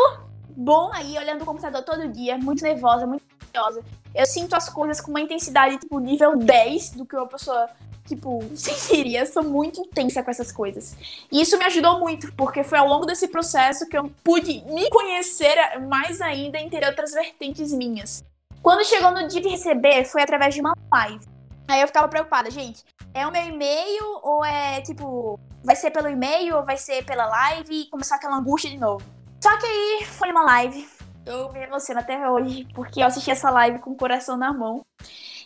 [0.48, 3.82] bom aí, olhando o computador todo dia, muito nervosa, muito ansiosa,
[4.14, 7.68] eu sinto as coisas com uma intensidade, tipo, nível 10 do que uma pessoa,
[8.06, 9.20] tipo, sentiria.
[9.20, 10.96] Eu sou muito intensa com essas coisas.
[11.30, 14.90] E isso me ajudou muito, porque foi ao longo desse processo que eu pude me
[14.90, 15.54] conhecer
[15.88, 18.22] mais ainda e ter outras vertentes minhas.
[18.62, 21.24] Quando chegou no dia de receber, foi através de uma live.
[21.68, 22.84] Aí eu ficava preocupada, gente.
[23.14, 25.38] É o meu e-mail ou é tipo.
[25.62, 29.04] Vai ser pelo e-mail ou vai ser pela live e começar aquela angústia de novo.
[29.42, 30.88] Só que aí foi uma live.
[31.24, 34.82] Eu me emociono até hoje, porque eu assisti essa live com o coração na mão.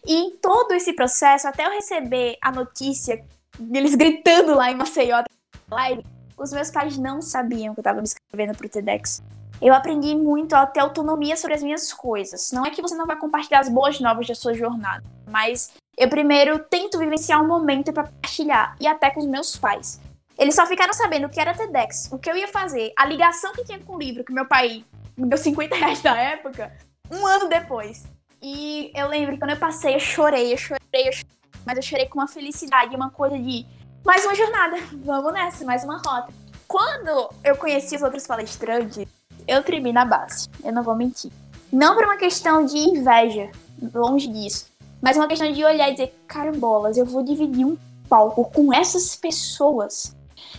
[0.06, 3.24] E em todo esse processo, até eu receber a notícia
[3.58, 5.22] deles gritando lá em Maceió
[5.70, 6.04] live,
[6.36, 9.22] os meus pais não sabiam que eu tava me inscrevendo pro TEDx
[9.64, 12.52] eu aprendi muito a ter autonomia sobre as minhas coisas.
[12.52, 16.06] Não é que você não vai compartilhar as boas novas da sua jornada, mas eu
[16.06, 19.98] primeiro tento vivenciar um momento para compartilhar e até com os meus pais.
[20.38, 23.54] Eles só ficaram sabendo o que era TEDx, o que eu ia fazer, a ligação
[23.54, 24.84] que tinha com o livro que meu pai
[25.16, 26.70] me deu 50 reais na época,
[27.10, 28.04] um ano depois.
[28.42, 31.82] E eu lembro que quando eu passei, eu chorei, eu chorei, eu chorei, mas eu
[31.82, 33.64] chorei com uma felicidade, uma coisa de
[34.04, 34.76] mais uma jornada.
[34.92, 36.30] Vamos nessa, mais uma rota.
[36.68, 39.06] Quando eu conheci os outros palestrantes,
[39.46, 40.48] eu tremi na base.
[40.62, 41.30] Eu não vou mentir.
[41.72, 43.50] Não por uma questão de inveja,
[43.92, 44.66] longe disso.
[45.02, 47.76] Mas uma questão de olhar e dizer, carambolas, eu vou dividir um
[48.08, 50.16] palco com essas pessoas.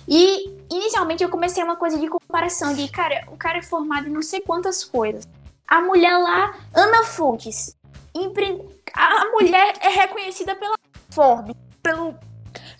[0.07, 4.11] E inicialmente eu comecei uma coisa de comparação de, cara, o cara é formado em
[4.11, 5.27] não sei quantas coisas.
[5.67, 7.75] A mulher lá, Ana Fontes,
[8.13, 8.61] empre...
[8.93, 10.75] a mulher é reconhecida pela
[11.09, 12.13] Forbes, pelo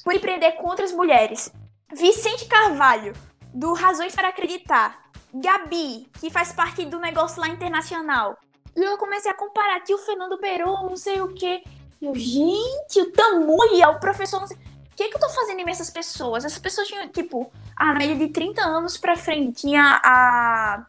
[0.03, 1.51] por empreender com outras mulheres.
[1.93, 3.13] Vicente Carvalho,
[3.53, 5.04] do Razões para Acreditar.
[5.41, 8.37] Gabi, que faz parte do negócio lá internacional.
[8.75, 11.61] E eu comecei a comparar aqui o Fernando Peron, não sei o quê.
[12.01, 14.57] E eu, gente, o Tamuia, o professor, não sei.
[14.57, 16.45] O que, que eu tô fazendo em essas pessoas?
[16.45, 19.61] Essas pessoas tinham, tipo, a média de 30 anos pra frente.
[19.61, 20.85] Tinha a.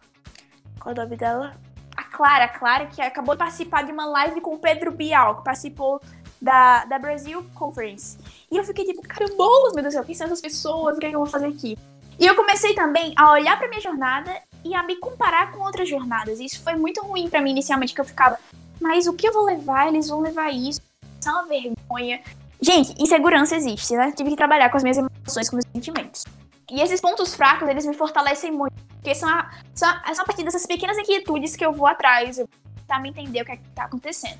[0.78, 1.56] Qual é o nome dela?
[1.96, 5.38] A Clara, a Clara, que acabou de participar de uma live com o Pedro Bial,
[5.38, 6.00] que participou
[6.40, 8.16] da, da Brasil Conference.
[8.50, 10.96] E eu fiquei tipo, carambolas, meu Deus do céu, quem são essas pessoas?
[10.96, 11.76] O que, é que eu vou fazer aqui?
[12.18, 14.30] E eu comecei também a olhar para minha jornada
[14.64, 16.40] e a me comparar com outras jornadas.
[16.40, 18.38] Isso foi muito ruim para mim inicialmente, que eu ficava,
[18.80, 19.88] mas o que eu vou levar?
[19.88, 20.80] Eles vão levar isso.
[21.20, 22.22] Isso é uma vergonha.
[22.60, 24.12] Gente, insegurança existe, né?
[24.12, 26.24] Tive que trabalhar com as minhas emoções, com os meus sentimentos.
[26.70, 28.74] E esses pontos fracos, eles me fortalecem muito.
[28.94, 32.38] Porque são a, são a, são a partir dessas pequenas inquietudes que eu vou atrás,
[32.38, 34.38] eu vou tentar me entender o que é que tá acontecendo.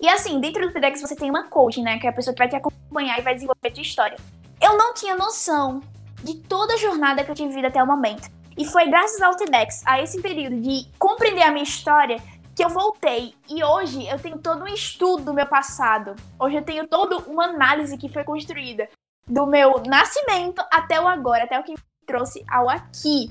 [0.00, 1.98] E assim, dentro do TEDx você tem uma coach, né?
[1.98, 4.16] Que é a pessoa que vai te acompanhar e vai desenvolver a tua história.
[4.60, 5.82] Eu não tinha noção
[6.22, 8.28] de toda a jornada que eu tive até o momento.
[8.56, 12.16] E foi graças ao TEDx, a esse período de compreender a minha história,
[12.56, 13.34] que eu voltei.
[13.48, 16.16] E hoje eu tenho todo um estudo do meu passado.
[16.40, 18.88] Hoje eu tenho toda uma análise que foi construída
[19.28, 23.30] do meu nascimento até o agora, até o que me trouxe ao aqui.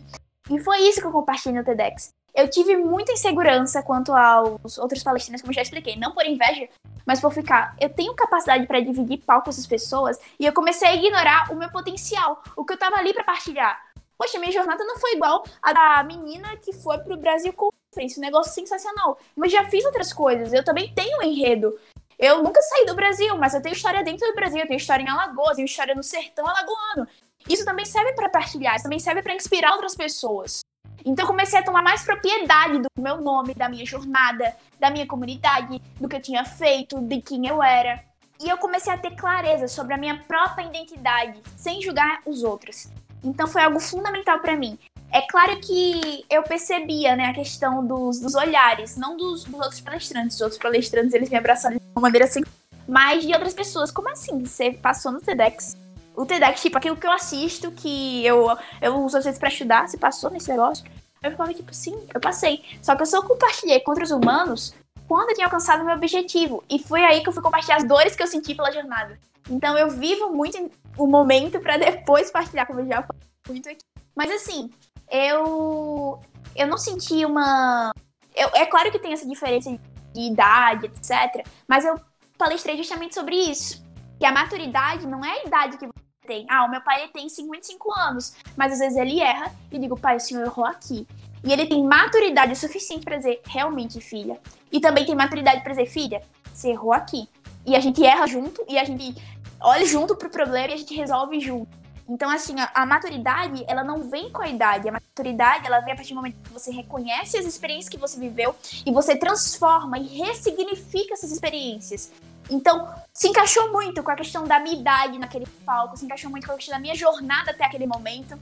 [0.49, 2.13] E foi isso que eu compartilhei no TEDx.
[2.37, 6.69] Eu tive muita insegurança quanto aos outros palestinos, como já expliquei, não por inveja,
[7.03, 7.75] mas por ficar.
[7.81, 11.55] Eu tenho capacidade para dividir palco com essas pessoas e eu comecei a ignorar o
[11.55, 13.81] meu potencial, o que eu tava ali para partilhar.
[14.15, 18.21] Poxa, minha jornada não foi igual a da menina que foi pro Brasil Conference, um
[18.21, 19.17] negócio sensacional.
[19.35, 21.75] Mas já fiz outras coisas, eu também tenho enredo.
[22.19, 25.01] Eu nunca saí do Brasil, mas eu tenho história dentro do Brasil, eu tenho história
[25.01, 27.07] em Alagoas, eu tenho história no sertão alagoano.
[27.49, 30.66] Isso também serve para partilhar, isso também serve para inspirar outras pessoas.
[31.07, 35.07] Então eu comecei a tomar mais propriedade do meu nome, da minha jornada, da minha
[35.07, 38.03] comunidade, do que eu tinha feito, de quem eu era.
[38.43, 42.89] E eu comecei a ter clareza sobre a minha própria identidade, sem julgar os outros.
[43.23, 44.77] Então foi algo fundamental para mim.
[45.09, 49.79] É claro que eu percebia, né, a questão dos, dos olhares, não dos, dos, outros
[49.79, 50.35] palestrantes.
[50.35, 52.43] Os outros palestrantes, eles me abraçaram de uma maneira assim,
[52.85, 53.91] mas de outras pessoas.
[53.91, 54.45] Como assim?
[54.45, 55.77] Você passou no TEDx?
[56.17, 58.47] O TEDx, tipo, aquilo que eu assisto, que eu,
[58.81, 60.83] eu uso às vezes pra estudar, se passou nesse negócio.
[61.21, 62.63] Eu ficava tipo, sim, eu passei.
[62.81, 64.73] Só que eu só compartilhei com outros humanos
[65.07, 66.63] quando eu tinha alcançado o meu objetivo.
[66.67, 69.19] E foi aí que eu fui compartilhar as dores que eu senti pela jornada.
[69.47, 73.85] Então eu vivo muito o momento para depois partilhar, como eu já falei muito aqui.
[74.15, 74.71] Mas assim,
[75.11, 76.19] eu
[76.55, 77.93] eu não senti uma.
[78.35, 79.69] Eu, é claro que tem essa diferença
[80.13, 81.47] de idade, etc.
[81.67, 81.99] Mas eu
[82.39, 83.85] palestrei justamente sobre isso.
[84.19, 86.45] Que a maturidade não é a idade que você tem.
[86.49, 90.17] Ah, o meu pai tem 55 anos, mas às vezes ele erra e digo, pai,
[90.17, 91.07] o senhor errou aqui.
[91.43, 94.39] E ele tem maturidade suficiente para dizer, realmente, filha.
[94.71, 96.21] E também tem maturidade para dizer, filha,
[96.53, 97.27] você errou aqui.
[97.65, 99.15] E a gente erra junto e a gente
[99.61, 101.69] olha junto pro problema e a gente resolve junto.
[102.09, 104.87] Então, assim, a, a, maturidade, ela não vem com a idade.
[104.87, 108.17] A maturidade, ela vem a partir do momento que você reconhece as experiências que você
[108.17, 112.11] viveu e você transforma e ressignifica essas experiências.
[112.49, 116.47] Então, se encaixou muito com a questão da minha idade naquele palco, se encaixou muito
[116.47, 118.37] com a questão da minha jornada até aquele momento.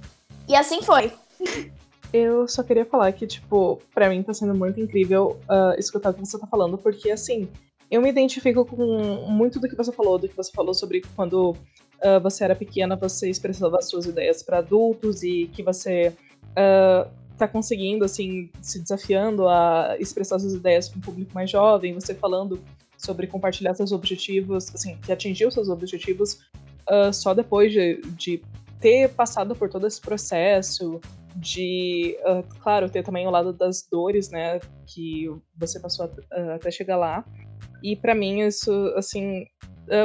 [0.48, 1.12] E assim foi.
[2.14, 6.14] Eu só queria falar que, tipo, pra mim tá sendo muito incrível uh, escutar o
[6.14, 7.50] que você tá falando, porque, assim,
[7.90, 11.52] eu me identifico com muito do que você falou, do que você falou sobre quando
[11.52, 16.16] uh, você era pequena, você expressava as suas ideias para adultos e que você
[16.52, 21.94] uh, tá conseguindo, assim, se desafiando a expressar suas ideias para um público mais jovem,
[21.94, 22.62] você falando
[23.06, 26.40] sobre compartilhar seus objetivos, assim, que atingiu seus objetivos
[26.90, 28.42] uh, só depois de, de,
[28.80, 31.00] ter passado por todo esse processo,
[31.36, 36.52] de, uh, claro, ter também o lado das dores, né, que você passou a, uh,
[36.56, 37.26] até chegar lá.
[37.82, 39.46] E para mim isso, assim,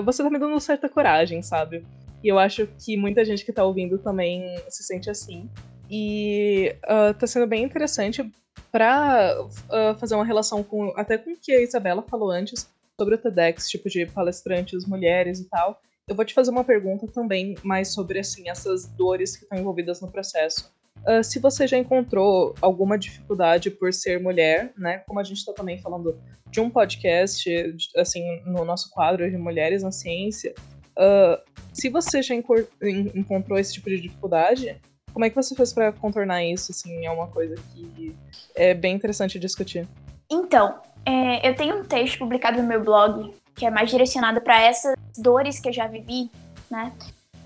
[0.05, 1.83] você tá me dando certa coragem, sabe?
[2.23, 5.49] E eu acho que muita gente que tá ouvindo também se sente assim.
[5.91, 8.31] E uh, tá sendo bem interessante
[8.71, 13.15] para uh, fazer uma relação com até com o que a Isabela falou antes sobre
[13.15, 17.55] o TEDx, tipo de palestrantes, mulheres e tal, eu vou te fazer uma pergunta também
[17.63, 20.71] mais sobre assim essas dores que estão envolvidas no processo.
[20.99, 24.99] Uh, se você já encontrou alguma dificuldade por ser mulher, né?
[25.07, 27.49] Como a gente está também falando de um podcast,
[27.97, 30.55] assim, no nosso quadro de Mulheres na Ciência,
[31.01, 31.41] Uh,
[31.73, 34.79] se você já encontrou esse tipo de dificuldade,
[35.13, 36.73] como é que você fez para contornar isso?
[36.73, 38.15] Assim, é uma coisa que
[38.55, 39.89] é bem interessante discutir.
[40.31, 44.61] Então, é, eu tenho um texto publicado no meu blog que é mais direcionado para
[44.61, 46.31] essas dores que eu já vivi,
[46.71, 46.93] né?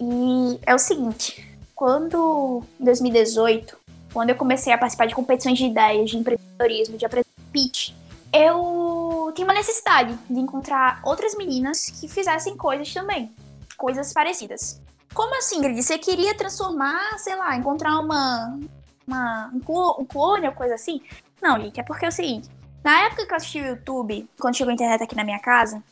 [0.01, 3.77] E é o seguinte: quando em 2018,
[4.12, 7.90] quando eu comecei a participar de competições de ideias, de empreendedorismo, de apresentar pitch,
[8.33, 13.31] eu tinha uma necessidade de encontrar outras meninas que fizessem coisas também,
[13.77, 14.81] coisas parecidas.
[15.12, 15.81] Como assim, Grid?
[15.81, 18.59] Você queria transformar, sei lá, encontrar uma,
[19.07, 21.01] uma um clone ou coisa assim?
[21.40, 22.49] Não, gente, é porque é o seguinte.
[22.85, 25.83] Na época que eu assisti o YouTube, quando chegou a internet aqui na minha casa,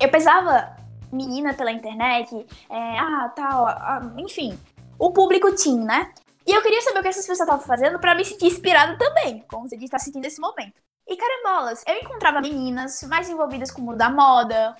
[0.00, 0.74] eu pesava
[1.12, 2.34] menina pela internet,
[2.70, 4.58] é, ah, tal, ah, enfim,
[4.98, 6.10] o público teen, né?
[6.46, 9.44] E eu queria saber o que essas pessoas estavam fazendo para me sentir inspirada também,
[9.48, 10.72] como você está sentindo nesse momento.
[11.06, 14.74] E carambolas, eu encontrava meninas mais envolvidas com o mundo da moda,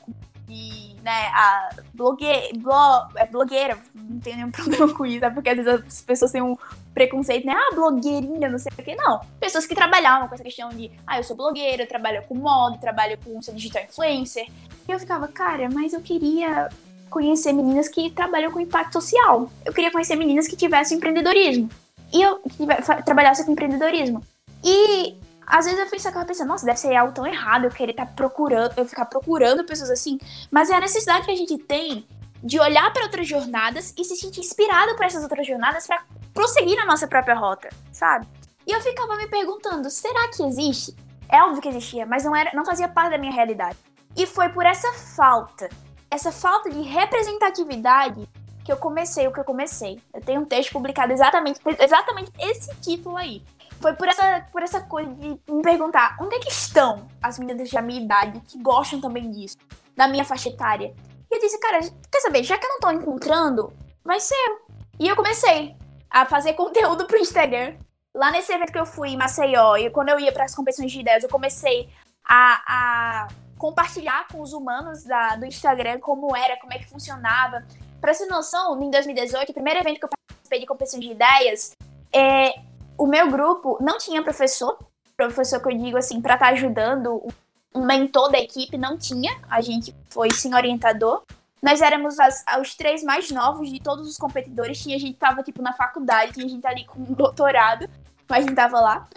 [0.48, 2.26] e, né, a blogue...
[2.56, 3.08] Blo...
[3.16, 6.42] é blogueira, não tenho nenhum problema com isso, é porque às vezes as pessoas têm
[6.42, 6.56] um
[6.92, 9.20] preconceito, né, ah, blogueirinha, não sei o que, não.
[9.40, 12.78] Pessoas que trabalhavam com essa questão de, ah, eu sou blogueira, eu trabalho com moda,
[12.78, 14.46] trabalho com ser digital influencer.
[14.88, 16.68] E eu ficava, cara, mas eu queria
[17.10, 19.48] conhecer meninas que trabalham com impacto social.
[19.64, 21.70] Eu queria conhecer meninas que tivessem empreendedorismo.
[22.12, 24.22] E eu que trabalhasse com empreendedorismo.
[24.62, 28.06] E às vezes eu ficava pensando, nossa, deve ser algo tão errado eu querer estar
[28.06, 30.18] tá procurando, eu ficar procurando pessoas assim.
[30.50, 32.06] Mas é a necessidade que a gente tem
[32.42, 36.76] de olhar para outras jornadas e se sentir inspirado por essas outras jornadas para prosseguir
[36.76, 38.26] na nossa própria rota, sabe?
[38.66, 40.94] E eu ficava me perguntando, será que existe?
[41.28, 43.78] É óbvio que existia, mas não era, não fazia parte da minha realidade.
[44.16, 45.68] E foi por essa falta,
[46.10, 48.28] essa falta de representatividade
[48.64, 50.00] que eu comecei o que eu comecei.
[50.12, 53.42] Eu tenho um texto publicado exatamente, exatamente esse título aí
[53.80, 57.70] foi por essa, por essa coisa de me perguntar onde é que estão as meninas
[57.70, 59.56] da minha idade que gostam também disso,
[59.96, 60.94] da minha faixa etária.
[61.30, 63.72] E eu disse, cara, quer saber, já que eu não tô encontrando,
[64.04, 64.58] vai ser.
[64.98, 65.76] E eu comecei
[66.10, 67.76] a fazer conteúdo pro Instagram.
[68.14, 70.92] Lá nesse evento que eu fui em Maceió, e quando eu ia para as competições
[70.92, 71.88] de ideias, eu comecei
[72.24, 77.66] a, a compartilhar com os humanos da, do Instagram como era, como é que funcionava.
[78.00, 81.72] Pra ter noção, em 2018, o primeiro evento que eu participei de competição de ideias,
[82.12, 82.54] é,
[82.96, 84.78] o meu grupo não tinha professor,
[85.16, 87.26] professor que eu digo assim, para estar tá ajudando,
[87.74, 89.36] um mentor da equipe, não tinha.
[89.50, 91.22] A gente foi sim orientador.
[91.60, 94.80] Nós éramos as, os três mais novos de todos os competidores.
[94.80, 97.88] Tinha gente que tava, tipo, na faculdade, tinha gente ali com um doutorado,
[98.28, 99.08] mas a gente tava lá.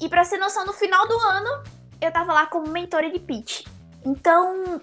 [0.00, 1.62] E pra ser noção, no final do ano,
[2.00, 3.66] eu tava lá como mentora de pitch.
[4.04, 4.80] Então,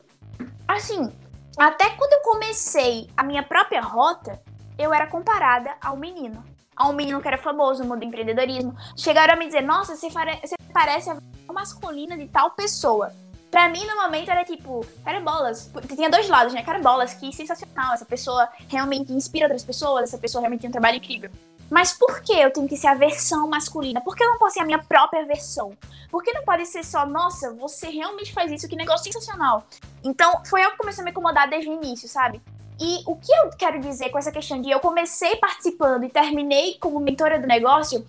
[0.68, 1.12] assim,
[1.58, 4.40] até quando eu comecei a minha própria rota,
[4.78, 8.76] eu era comparada ao menino a um menino que era famoso no mundo do empreendedorismo,
[8.96, 11.18] chegaram a me dizer: Nossa, você, você parece a
[11.52, 13.12] masculina de tal pessoa.
[13.50, 15.72] Pra mim, no momento, era tipo, carambolas.
[15.96, 16.62] Tinha dois lados, né?
[16.64, 17.94] Carambolas, que sensacional.
[17.94, 21.32] Essa pessoa realmente inspira outras pessoas, essa pessoa realmente tem um trabalho incrível.
[21.70, 24.00] Mas por que eu tenho que ser a versão masculina?
[24.02, 25.78] Por que eu não posso ser a minha própria versão?
[26.10, 29.66] Por que não pode ser só, nossa, você realmente faz isso, que negócio sensacional?
[30.04, 32.42] Então, foi eu que comecei a me incomodar desde o início, sabe?
[32.80, 36.78] E o que eu quero dizer com essa questão de eu comecei participando e terminei
[36.80, 38.06] como mentora do negócio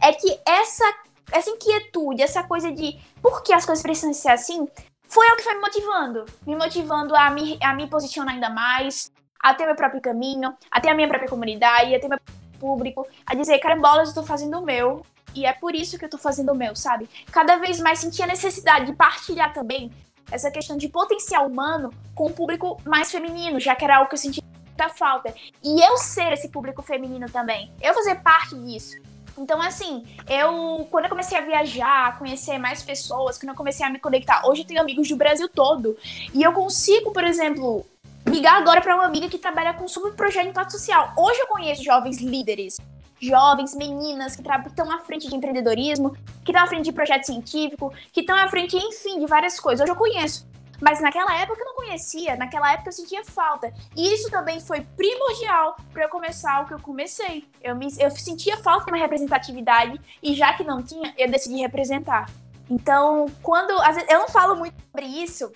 [0.00, 0.84] é que essa,
[1.32, 4.68] essa inquietude, essa coisa de por que as coisas precisam ser assim,
[5.08, 6.24] foi o que foi me motivando.
[6.46, 10.80] Me motivando a me, a me posicionar ainda mais, a ter meu próprio caminho, a
[10.80, 12.18] ter a minha própria comunidade, a ter meu
[12.58, 15.04] público, a dizer, carambolas, eu tô fazendo o meu.
[15.34, 17.08] E é por isso que eu tô fazendo o meu, sabe?
[17.30, 19.90] Cada vez mais senti a necessidade de partilhar também
[20.32, 24.14] essa questão de potencial humano com um público mais feminino, já que era algo que
[24.14, 25.32] eu sentia muita falta.
[25.62, 28.96] E eu ser esse público feminino também, eu fazer parte disso.
[29.38, 33.90] Então, assim, eu, quando eu comecei a viajar, conhecer mais pessoas, quando eu comecei a
[33.90, 35.96] me conectar, hoje eu tenho amigos do Brasil todo.
[36.34, 37.86] E eu consigo, por exemplo,
[38.26, 41.14] ligar agora para uma amiga que trabalha com subprojeto de impacto social.
[41.16, 42.76] Hoje eu conheço jovens líderes
[43.22, 47.92] jovens, meninas que estão à frente de empreendedorismo, que estão à frente de projeto científico,
[48.12, 49.82] que estão à frente, enfim, de várias coisas.
[49.82, 50.50] Hoje eu conheço.
[50.80, 53.72] Mas naquela época eu não conhecia, naquela época eu sentia falta.
[53.96, 57.48] E isso também foi primordial para eu começar o que eu comecei.
[57.62, 61.60] Eu, me, eu sentia falta de uma representatividade e já que não tinha, eu decidi
[61.60, 62.28] representar.
[62.68, 63.70] Então, quando.
[63.70, 65.52] eu não falo muito sobre isso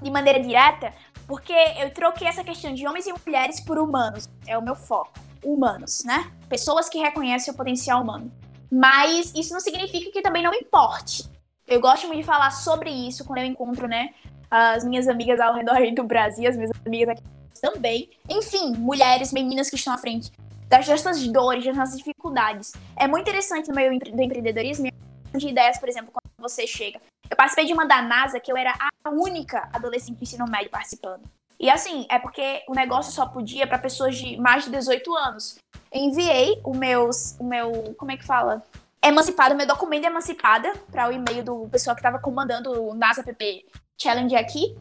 [0.00, 0.94] de maneira direta,
[1.26, 4.28] porque eu troquei essa questão de homens e mulheres por humanos.
[4.46, 6.30] É o meu foco humanos, né?
[6.48, 8.30] Pessoas que reconhecem o potencial humano.
[8.70, 11.28] Mas isso não significa que também não importe.
[11.66, 14.10] Eu gosto muito de falar sobre isso quando eu encontro, né,
[14.50, 17.22] as minhas amigas ao redor do Brasil, as minhas amigas aqui
[17.60, 18.10] também.
[18.28, 20.32] Enfim, mulheres, meninas que estão à frente
[20.68, 22.72] das nossas dores, das nossas dificuldades.
[22.96, 24.88] É muito interessante no meio do empreendedorismo
[25.36, 27.00] de ideias, por exemplo, quando você chega.
[27.28, 28.74] Eu participei de uma da NASA que eu era
[29.04, 31.22] a única adolescente do ensino médio participando.
[31.60, 35.58] E assim, é porque o negócio só podia para pessoas de mais de 18 anos.
[35.92, 38.62] enviei o meu, o meu, como é que fala?
[39.02, 43.66] Emancipada, meu documento emancipada para o e-mail do pessoal que estava comandando o NASA PP
[44.00, 44.74] Challenge aqui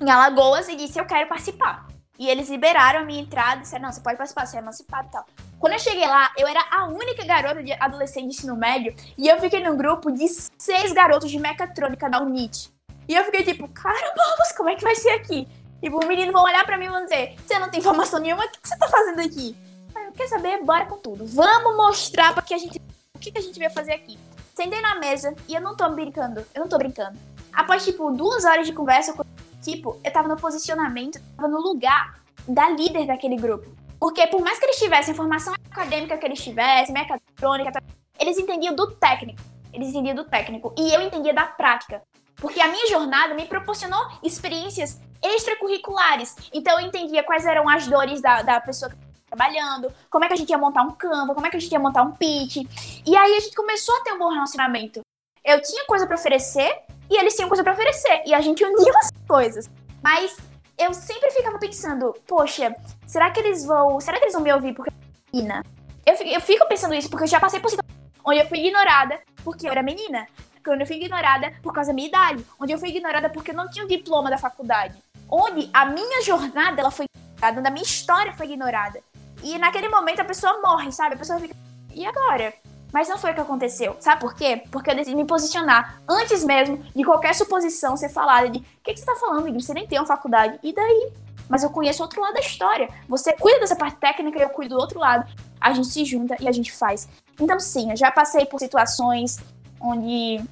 [0.00, 1.86] em Alagoas e disse eu quero participar.
[2.18, 5.10] E eles liberaram a minha entrada disseram, não, você pode participar, você é emancipado e
[5.10, 5.26] tal.
[5.58, 9.28] Quando eu cheguei lá, eu era a única garota de adolescente de ensino médio e
[9.28, 12.72] eu fiquei num grupo de seis garotos de mecatrônica da UNIT.
[13.06, 14.22] E eu fiquei tipo, caramba,
[14.56, 15.46] como é que vai ser aqui?
[15.84, 18.42] Tipo, os meninos vão olhar pra mim e vão dizer, você não tem informação nenhuma,
[18.42, 19.54] o que você tá fazendo aqui?
[19.94, 21.26] Eu quero saber, bora com tudo.
[21.26, 22.80] Vamos mostrar pra que a gente,
[23.14, 24.18] o que, que a gente veio fazer aqui.
[24.54, 27.18] Sentei na mesa e eu não tô brincando, eu não tô brincando.
[27.52, 29.12] Após, tipo, duas horas de conversa
[29.60, 32.18] tipo, eu tava no posicionamento, tava no lugar
[32.48, 33.70] da líder daquele grupo.
[34.00, 37.78] Porque por mais que eles tivessem formação acadêmica que eles tivessem, mecatrônica,
[38.18, 39.42] eles entendiam do técnico.
[39.70, 40.74] Eles entendiam do técnico.
[40.78, 42.00] E eu entendia da prática.
[42.36, 46.36] Porque a minha jornada me proporcionou experiências extracurriculares.
[46.52, 48.96] Então eu entendia quais eram as dores da, da pessoa que
[49.34, 51.72] trabalhando, como é que a gente ia montar um Canva, como é que a gente
[51.72, 52.56] ia montar um pitch.
[53.04, 55.00] E aí a gente começou a ter um bom relacionamento.
[55.44, 58.22] Eu tinha coisa para oferecer e eles tinham coisa para oferecer.
[58.24, 59.68] E a gente uniu as coisas.
[60.02, 60.36] Mas
[60.78, 62.74] eu sempre ficava pensando, poxa,
[63.06, 64.00] será que eles vão.
[64.00, 64.94] Será que eles vão me ouvir porque eu
[65.32, 65.62] menina?
[66.06, 69.20] Eu eu fico pensando isso porque eu já passei por situações onde eu fui ignorada
[69.42, 70.26] porque eu era menina.
[70.68, 72.44] Onde eu fui ignorada por causa da minha idade.
[72.60, 74.94] Onde eu fui ignorada porque eu não tinha o diploma da faculdade.
[75.30, 79.00] Onde a minha jornada ela foi ignorada, onde a minha história foi ignorada.
[79.42, 81.14] E naquele momento a pessoa morre, sabe?
[81.14, 81.54] A pessoa fica.
[81.94, 82.52] E agora?
[82.92, 83.96] Mas não foi o que aconteceu.
[84.00, 84.62] Sabe por quê?
[84.70, 88.94] Porque eu decidi me posicionar antes mesmo de qualquer suposição ser falada de o que,
[88.94, 89.52] que você tá falando?
[89.60, 90.58] Você nem tem uma faculdade.
[90.62, 91.12] E daí?
[91.48, 92.88] Mas eu conheço outro lado da história.
[93.08, 95.30] Você cuida dessa parte técnica e eu cuido do outro lado.
[95.60, 97.08] A gente se junta e a gente faz.
[97.38, 99.38] Então, sim, eu já passei por situações
[99.84, 100.42] onde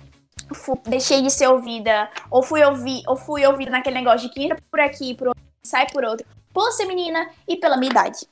[0.88, 4.58] deixei de ser ouvida, ou fui ouvir, ou fui ouvida naquele negócio de que entra
[4.70, 8.26] por aqui, por outro, sai por outro, por ser menina e pela minha idade.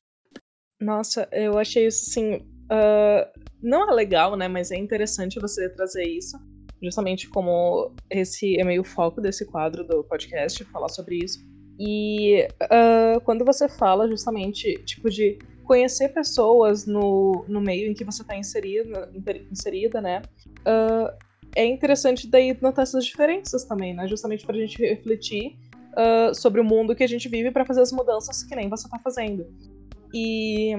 [0.81, 2.37] Nossa, eu achei isso assim.
[2.71, 4.49] Uh, não é legal, né?
[4.49, 6.39] Mas é interessante você trazer isso,
[6.83, 11.39] justamente como esse é meio foco desse quadro do podcast, falar sobre isso.
[11.79, 15.39] E uh, quando você fala justamente, tipo, de
[15.71, 19.09] conhecer pessoas no, no meio em que você está inserida,
[19.53, 20.21] inserida, né?
[20.67, 21.17] Uh,
[21.55, 24.09] é interessante daí notar essas diferenças também, né?
[24.09, 25.57] Justamente para a gente refletir
[25.93, 28.89] uh, sobre o mundo que a gente vive para fazer as mudanças que nem você
[28.89, 29.47] está fazendo.
[30.13, 30.73] E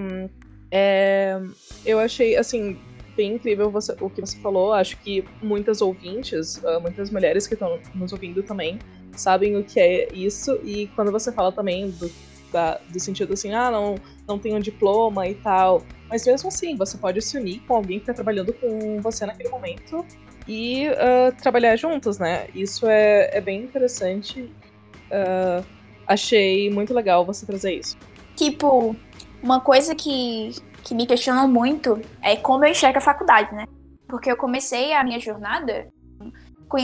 [0.69, 1.39] é,
[1.85, 2.77] eu achei, assim,
[3.15, 4.73] bem incrível você, o que você falou.
[4.73, 8.77] Acho que muitas ouvintes, uh, muitas mulheres que estão nos ouvindo também,
[9.13, 10.59] sabem o que é isso.
[10.65, 12.11] E quando você fala também do,
[12.51, 13.95] da, do sentido assim, ah, não,
[14.31, 15.83] não tenho um diploma e tal.
[16.09, 19.49] Mas mesmo assim, você pode se unir com alguém que está trabalhando com você naquele
[19.49, 20.05] momento
[20.47, 22.47] e uh, trabalhar juntos, né?
[22.53, 24.51] Isso é, é bem interessante.
[25.11, 25.65] Uh,
[26.07, 27.97] achei muito legal você trazer isso.
[28.35, 28.95] Tipo,
[29.41, 33.65] uma coisa que, que me questionam muito é como eu enxergo a faculdade, né?
[34.07, 35.87] Porque eu comecei a minha jornada,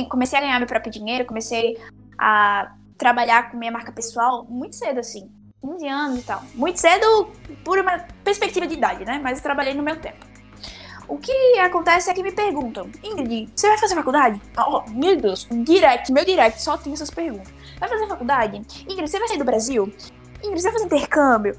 [0.09, 1.77] comecei a ganhar meu próprio dinheiro, comecei
[2.17, 5.29] a trabalhar com minha marca pessoal muito cedo, assim.
[5.67, 6.43] 15 anos e tal.
[6.53, 7.31] Muito cedo
[7.63, 9.19] por uma perspectiva de idade, né?
[9.21, 10.25] Mas eu trabalhei no meu tempo.
[11.07, 14.41] O que acontece é que me perguntam, Ingrid, você vai fazer faculdade?
[14.57, 17.53] Oh, meu Deus, direct, meu direct só tem essas perguntas.
[17.79, 18.57] Vai fazer faculdade?
[18.57, 19.83] Ingrid, você vai sair do Brasil?
[20.43, 21.57] Ingrid, você vai fazer intercâmbio?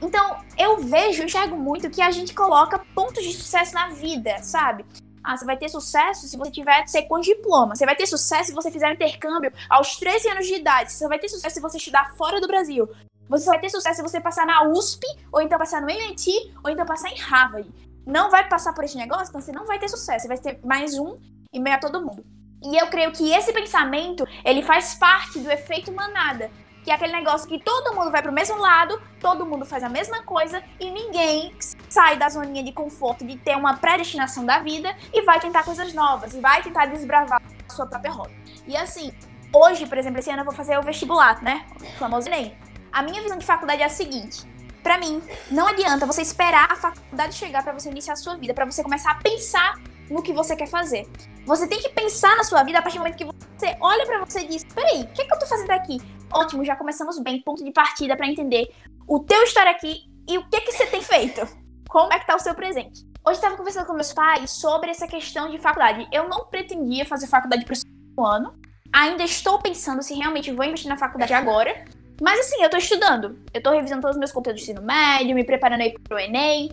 [0.00, 4.84] Então, eu vejo, enxergo muito que a gente coloca pontos de sucesso na vida, sabe?
[5.22, 7.74] Ah, você vai ter sucesso se você tiver ser com diploma.
[7.74, 10.92] Você vai ter sucesso se você fizer intercâmbio aos 13 anos de idade.
[10.92, 12.88] Você vai ter sucesso se você estudar fora do Brasil.
[13.28, 16.70] Você vai ter sucesso se você passar na USP, ou então passar no MIT, ou
[16.70, 17.68] então passar em Harvard.
[18.06, 20.22] Não vai passar por esse negócio, então você não vai ter sucesso.
[20.22, 21.16] Você vai ter mais um
[21.52, 22.24] e meio a todo mundo.
[22.62, 26.50] E eu creio que esse pensamento, ele faz parte do efeito manada
[26.86, 29.88] que é aquele negócio que todo mundo vai pro mesmo lado, todo mundo faz a
[29.88, 31.52] mesma coisa e ninguém
[31.88, 35.92] sai da zoninha de conforto de ter uma predestinação da vida e vai tentar coisas
[35.92, 38.30] novas, e vai tentar desbravar a sua própria rota.
[38.68, 39.12] E assim,
[39.52, 41.66] hoje, por exemplo, esse ano eu vou fazer o vestibular, né?
[41.80, 42.56] O famoso Enem.
[42.92, 44.46] A minha visão de faculdade é a seguinte:
[44.82, 48.54] para mim, não adianta você esperar a faculdade chegar para você iniciar a sua vida,
[48.54, 49.80] para você começar a pensar
[50.10, 51.08] no que você quer fazer.
[51.44, 54.24] Você tem que pensar na sua vida a partir do momento que você olha para
[54.24, 55.98] você e diz: peraí, o que, é que eu tô fazendo aqui?
[56.32, 57.42] Ótimo, já começamos bem.
[57.42, 58.68] Ponto de partida para entender
[59.08, 61.46] o teu estar aqui e o que, que você tem feito.
[61.88, 63.04] Como é que tá o seu presente?
[63.24, 66.06] Hoje estava conversando com meus pais sobre essa questão de faculdade.
[66.12, 67.74] Eu não pretendia fazer faculdade para
[68.16, 68.54] o ano.
[68.92, 71.84] Ainda estou pensando se realmente vou investir na faculdade agora.
[72.20, 73.38] Mas assim, eu tô estudando.
[73.52, 76.70] Eu tô revisando todos os meus conteúdos de ensino médio, me preparando aí pro Enem.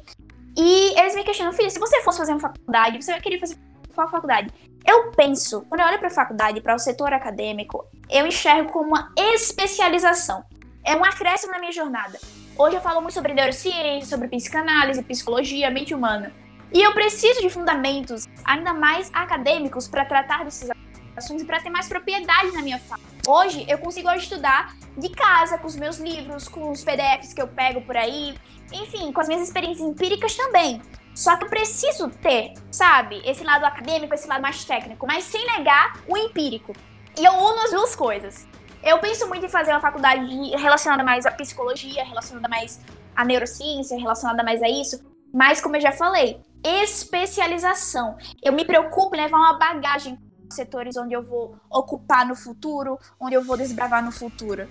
[0.57, 3.57] E eles me questionam, filha, se você fosse fazer uma faculdade, você queria fazer
[3.93, 4.49] qual faculdade?
[4.85, 8.89] Eu penso, quando eu olho para a faculdade, para o setor acadêmico, eu enxergo como
[8.89, 10.43] uma especialização.
[10.85, 12.19] é um acréscimo na minha jornada.
[12.57, 16.33] Hoje eu falo muito sobre neurociência, sobre psicanálise, psicologia, mente humana.
[16.73, 20.69] E eu preciso de fundamentos ainda mais acadêmicos para tratar desses
[21.15, 23.01] assuntos e para ter mais propriedade na minha fala.
[23.27, 27.47] Hoje eu consigo estudar de casa, com os meus livros, com os PDFs que eu
[27.47, 28.35] pego por aí,
[28.71, 30.81] enfim, com as minhas experiências empíricas também.
[31.15, 35.45] Só que eu preciso ter, sabe, esse lado acadêmico, esse lado mais técnico, mas sem
[35.45, 36.73] negar o empírico.
[37.17, 38.47] E eu uno as duas coisas.
[38.83, 40.25] Eu penso muito em fazer uma faculdade
[40.57, 42.81] relacionada mais à psicologia, relacionada mais
[43.15, 45.01] à neurociência, relacionada mais a isso.
[45.33, 48.17] Mas, como eu já falei, especialização.
[48.41, 50.17] Eu me preocupo em levar uma bagagem
[50.53, 54.67] setores onde eu vou ocupar no futuro, onde eu vou desbravar no futuro.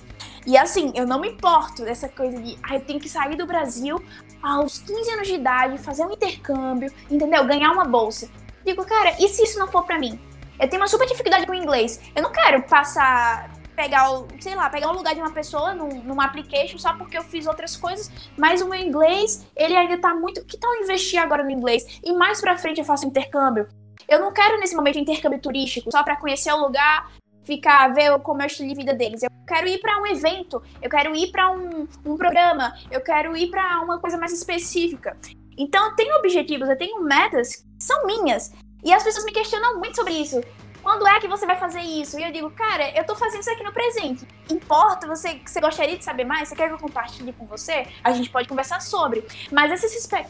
[0.47, 3.47] E assim, eu não me importo dessa coisa de, ah, eu tenho que sair do
[3.47, 4.03] Brasil
[4.43, 7.47] aos 15 anos de idade, fazer um intercâmbio, entendeu?
[7.47, 8.29] Ganhar uma bolsa.
[8.65, 10.21] Digo, cara, e se isso não for para mim?
[10.59, 12.01] Eu tenho uma super dificuldade com inglês.
[12.15, 16.03] Eu não quero passar pegar o, sei lá, pegar o lugar de uma pessoa num,
[16.03, 20.15] numa application só porque eu fiz outras coisas, mas o meu inglês, ele ainda tá
[20.15, 22.01] muito, que tal investir agora no inglês?
[22.05, 23.67] E mais pra frente eu faço intercâmbio.
[24.09, 27.11] Eu não quero nesse momento intercâmbio turístico só para conhecer o lugar,
[27.45, 29.23] ficar, ver como é o estilo de vida deles.
[29.23, 33.37] Eu quero ir para um evento, eu quero ir para um, um programa, eu quero
[33.37, 35.17] ir para uma coisa mais específica.
[35.57, 38.53] Então eu tenho objetivos, eu tenho metas que são minhas.
[38.85, 40.41] E as pessoas me questionam muito sobre isso.
[40.83, 42.19] Quando é que você vai fazer isso?
[42.19, 44.27] E eu digo, cara, eu tô fazendo isso aqui no presente.
[44.51, 45.07] Importa?
[45.07, 46.49] Você, você gostaria de saber mais?
[46.49, 47.87] Você quer que eu compartilhe com você?
[48.03, 49.25] A gente pode conversar sobre.
[49.51, 50.27] Mas essa,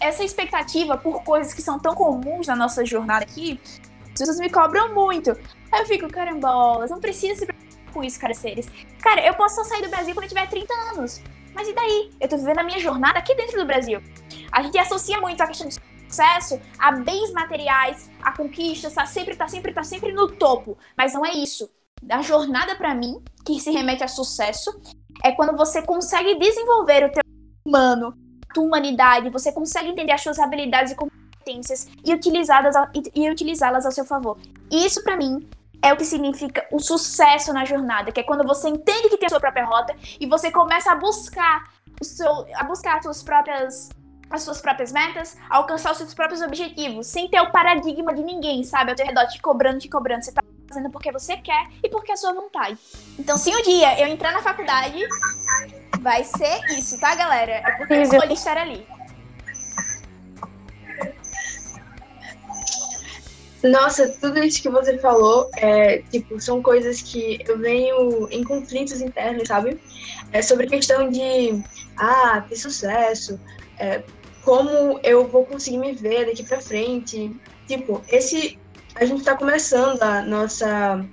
[0.00, 3.58] essa expectativa por coisas que são tão comuns na nossa jornada aqui,
[4.02, 5.30] as pessoas me cobram muito.
[5.72, 8.68] Aí eu fico, carambolas, não precisa se preocupar com isso, cara, seres.
[9.00, 11.22] Cara, eu posso só sair do Brasil quando eu tiver 30 anos.
[11.54, 12.10] Mas e daí?
[12.20, 14.02] Eu tô vivendo a minha jornada aqui dentro do Brasil.
[14.52, 15.76] A gente associa muito a questão de
[16.08, 20.78] sucesso a bens materiais, a conquistas, tá sempre, tá sempre, tá sempre no topo.
[20.96, 21.70] Mas não é isso.
[22.10, 24.70] A jornada para mim, que se remete a sucesso,
[25.22, 27.22] é quando você consegue desenvolver o teu
[27.64, 28.14] humano,
[28.48, 32.74] a tua humanidade, você consegue entender as suas habilidades e competências e utilizá-las
[33.14, 34.38] e, utilizá-las ao seu favor.
[34.70, 35.48] Isso para mim
[35.82, 39.26] é o que significa o sucesso na jornada, que é quando você entende que tem
[39.26, 41.64] a sua própria rota e você começa a buscar
[42.00, 43.90] o seu, a buscar as suas próprias
[44.34, 48.62] as suas próprias metas, alcançar os seus próprios objetivos, sem ter o paradigma de ninguém,
[48.64, 48.90] sabe?
[48.90, 50.24] Ao teu redor te cobrando, te cobrando.
[50.24, 52.76] Você tá fazendo porque você quer e porque é a sua vontade.
[53.18, 54.98] Então, se um dia eu entrar na faculdade,
[56.00, 57.52] vai ser isso, tá, galera?
[57.52, 58.86] É porque eu escolhi estar ali.
[63.62, 69.00] Nossa, tudo isso que você falou, é, tipo, são coisas que eu venho em conflitos
[69.00, 69.80] internos, sabe?
[70.32, 71.62] É sobre a questão de,
[71.96, 73.40] ah, ter sucesso,
[73.78, 74.02] é,
[74.44, 77.34] como eu vou conseguir me ver daqui para frente.
[77.66, 78.58] Tipo, esse
[78.94, 81.04] a gente está começando a nossa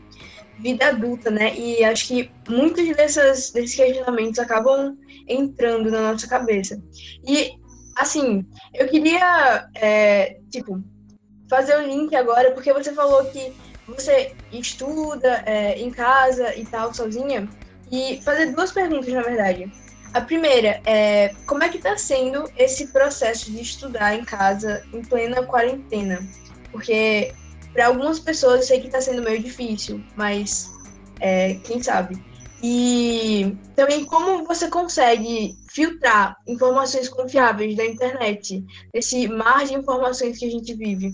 [0.59, 1.55] vida adulta, né?
[1.57, 4.95] E acho que muitos dessas, desses questionamentos acabam
[5.27, 6.81] entrando na nossa cabeça.
[7.25, 7.51] E,
[7.97, 10.83] assim, eu queria, é, tipo,
[11.49, 13.53] fazer o link agora, porque você falou que
[13.87, 17.49] você estuda é, em casa e tal, sozinha,
[17.91, 19.71] e fazer duas perguntas, na verdade.
[20.13, 25.01] A primeira é como é que está sendo esse processo de estudar em casa em
[25.01, 26.19] plena quarentena?
[26.71, 27.33] Porque
[27.73, 30.69] para algumas pessoas eu sei que está sendo meio difícil, mas
[31.21, 32.21] é, quem sabe?
[32.61, 40.45] E também como você consegue filtrar informações confiáveis da internet, esse mar de informações que
[40.45, 41.13] a gente vive?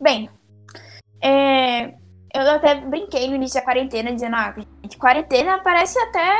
[0.00, 0.28] Bem,
[1.22, 1.94] é,
[2.34, 6.36] eu até brinquei no início da quarentena dizendo, ah, gente, quarentena parece até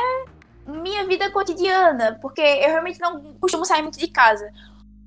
[0.67, 4.51] minha vida cotidiana, porque eu realmente não costumo sair muito de casa.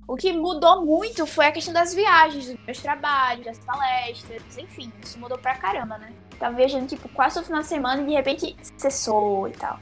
[0.07, 4.91] O que mudou muito foi a questão das viagens, dos meus trabalhos, das palestras, enfim,
[5.03, 6.13] isso mudou pra caramba, né?
[6.39, 9.79] Tava viajando, tipo, quase o final de semana e de repente cessou e tal.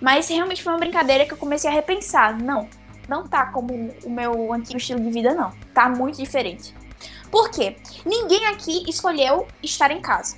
[0.00, 2.36] Mas realmente foi uma brincadeira que eu comecei a repensar.
[2.36, 2.68] Não,
[3.08, 3.72] não tá como
[4.04, 5.52] o meu antigo estilo de vida, não.
[5.74, 6.74] Tá muito diferente.
[7.30, 7.76] Por quê?
[8.04, 10.36] Ninguém aqui escolheu estar em casa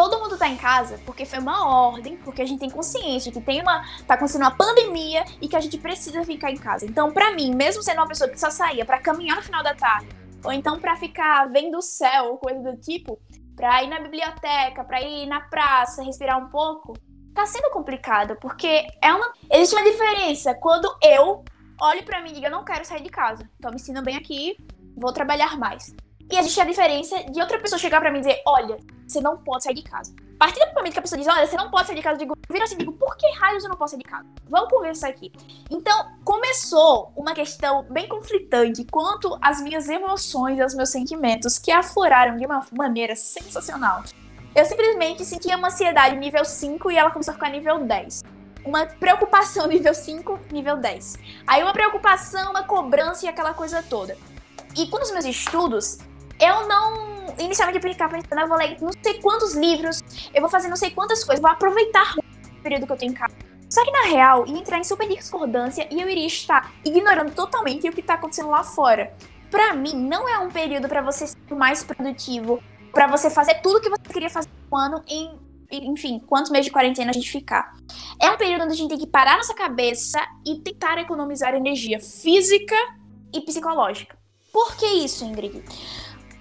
[0.00, 3.38] todo mundo tá em casa porque foi uma ordem, porque a gente tem consciência que
[3.38, 6.86] tem uma tá acontecendo uma pandemia e que a gente precisa ficar em casa.
[6.86, 9.74] Então, para mim, mesmo sendo uma pessoa que só saía para caminhar no final da
[9.74, 10.08] tarde,
[10.42, 13.20] ou então para ficar vendo o céu, coisa do tipo,
[13.54, 16.94] para ir na biblioteca, para ir na praça, respirar um pouco,
[17.34, 21.44] tá sendo complicado, porque é uma existe uma diferença quando eu
[21.78, 23.46] olho para mim e digo, eu não quero sair de casa.
[23.60, 24.56] Tô me ensinando bem aqui,
[24.96, 25.94] vou trabalhar mais.
[26.30, 29.36] E existe a diferença de outra pessoa chegar para mim e dizer: Olha, você não
[29.38, 30.14] pode sair de casa.
[30.36, 32.14] A partir do momento que a pessoa diz: Olha, você não pode sair de casa,
[32.14, 34.28] eu digo: Vira assim, digo: Por que raios eu não posso sair de casa?
[34.48, 35.32] Vamos conversar aqui.
[35.68, 41.72] Então, começou uma questão bem conflitante quanto às minhas emoções e aos meus sentimentos que
[41.72, 44.04] afloraram de uma maneira sensacional.
[44.54, 48.22] Eu simplesmente sentia uma ansiedade nível 5 e ela começou a ficar nível 10.
[48.64, 51.18] uma preocupação nível 5, nível 10.
[51.46, 54.16] Aí uma preocupação, uma cobrança e aquela coisa toda.
[54.76, 55.98] E com os meus estudos,
[56.40, 60.02] eu não inicialmente aplicava pensando, eu vou ler não sei quantos livros,
[60.34, 63.14] eu vou fazer não sei quantas coisas, vou aproveitar o período que eu tenho em
[63.14, 63.34] casa.
[63.68, 67.88] Só que na real, ia entrar em super discordância e eu iria estar ignorando totalmente
[67.88, 69.14] o que está acontecendo lá fora.
[69.48, 72.60] Para mim, não é um período para você ser mais produtivo,
[72.92, 75.38] para você fazer tudo que você queria fazer no ano em,
[75.70, 77.72] enfim, quantos meses de quarentena a gente ficar.
[78.20, 82.00] É um período onde a gente tem que parar nossa cabeça e tentar economizar energia
[82.00, 82.76] física
[83.32, 84.18] e psicológica.
[84.52, 85.62] Por que isso, Ingrid?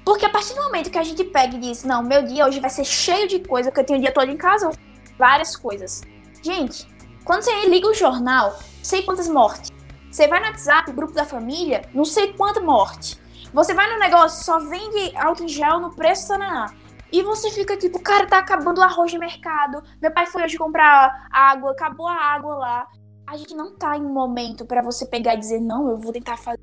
[0.04, 2.60] Porque a partir do momento que a gente pega e diz, não, meu dia hoje
[2.60, 4.72] vai ser cheio de coisa, porque eu tenho o dia todo em casa,
[5.18, 6.02] várias coisas.
[6.42, 6.88] Gente,
[7.24, 9.72] quando você liga o jornal, sei quantas mortes.
[10.12, 13.20] Você vai no WhatsApp, grupo da família, não sei quanta morte.
[13.54, 16.74] Você vai no negócio, só vende álcool em gel no preço tananá.
[17.12, 19.82] E você fica tipo, cara, tá acabando o arroz no mercado.
[20.02, 22.88] Meu pai foi hoje comprar água, acabou a água lá.
[23.28, 26.12] A gente não tá em um momento para você pegar e dizer, não, eu vou
[26.12, 26.59] tentar fazer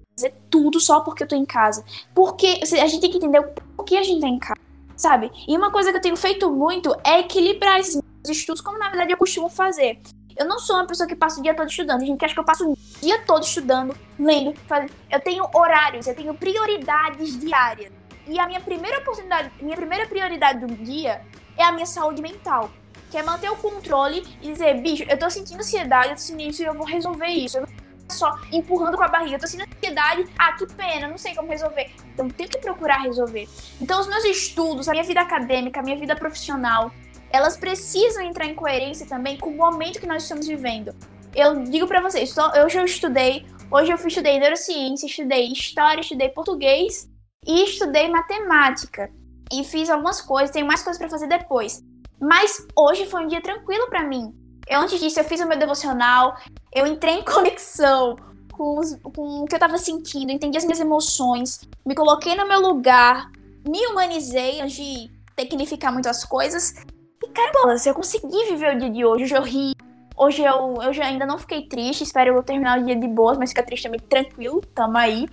[0.50, 1.84] tudo só porque eu tô em casa.
[2.14, 3.42] Porque a gente tem que entender
[3.76, 4.60] por que a gente tá em casa,
[4.96, 5.30] sabe?
[5.46, 9.12] E uma coisa que eu tenho feito muito é equilibrar esses estudos, como na verdade
[9.12, 10.00] eu costumo fazer.
[10.34, 12.02] Eu não sou uma pessoa que passa o dia todo estudando.
[12.02, 14.92] A gente acha que eu passo o dia todo estudando, lendo, fazendo.
[15.10, 17.92] Eu tenho horários, eu tenho prioridades diárias.
[18.26, 21.22] E a minha primeira oportunidade, minha primeira prioridade do dia
[21.56, 22.70] é a minha saúde mental.
[23.10, 26.50] Que é manter o controle e dizer, bicho, eu tô sentindo ansiedade, eu tô sentindo
[26.50, 27.58] isso e eu vou resolver isso.
[27.58, 27.66] Eu
[28.09, 31.48] só empurrando com a barriga, eu tô sentindo ansiedade, ah, que pena, não sei como
[31.48, 31.90] resolver.
[32.12, 33.48] Então tenho que procurar resolver.
[33.80, 36.90] Então os meus estudos, a minha vida acadêmica, a minha vida profissional,
[37.30, 40.94] elas precisam entrar em coerência também com o momento que nós estamos vivendo.
[41.34, 42.34] Eu digo para vocês,
[42.64, 47.11] hoje eu estudei, hoje eu estudei neurociência, estudei história, estudei português
[47.46, 49.11] e estudei matemática.
[49.52, 51.82] E fiz algumas coisas, tenho mais coisas para fazer depois.
[52.20, 54.34] Mas hoje foi um dia tranquilo para mim.
[54.68, 56.36] Eu, antes disso, eu fiz o meu devocional,
[56.74, 58.16] eu entrei em conexão
[58.52, 62.48] com, os, com o que eu tava sentindo, entendi as minhas emoções, me coloquei no
[62.48, 63.30] meu lugar,
[63.68, 66.74] me humanizei antes de tecnificar muito as coisas
[67.22, 69.72] e caramba, se eu consegui viver o dia de hoje, hoje eu ri,
[70.16, 73.50] hoje eu, eu ainda não fiquei triste, espero eu terminar o dia de boas, mas
[73.50, 75.28] ficar triste também tranquilo, tamo aí.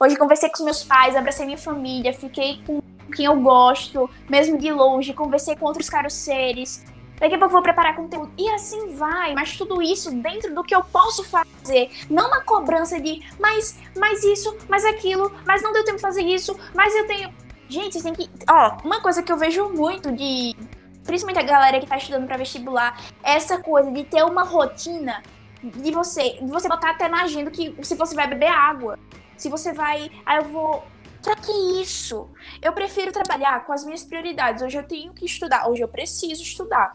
[0.00, 2.80] Hoje conversei com os meus pais, abracei minha família, fiquei com
[3.14, 6.84] quem eu gosto, mesmo de longe, conversei com outros caros seres.
[7.18, 8.32] Daqui a pouco vou preparar conteúdo.
[8.36, 11.90] E assim vai, mas tudo isso dentro do que eu posso fazer.
[12.10, 16.22] Não uma cobrança de, mas, mas isso, mas aquilo, mas não deu tempo de fazer
[16.22, 17.32] isso, mas eu tenho.
[17.68, 18.28] Gente, têm que.
[18.50, 20.56] Ó, uma coisa que eu vejo muito de
[21.04, 25.22] principalmente a galera que tá estudando para vestibular, essa coisa de ter uma rotina
[25.62, 28.98] de você, de você botar até na agenda que se você vai beber água,
[29.36, 30.84] se você vai, aí eu vou
[31.22, 32.28] Pra que isso?
[32.60, 34.60] Eu prefiro trabalhar com as minhas prioridades.
[34.60, 36.94] Hoje eu tenho que estudar, hoje eu preciso estudar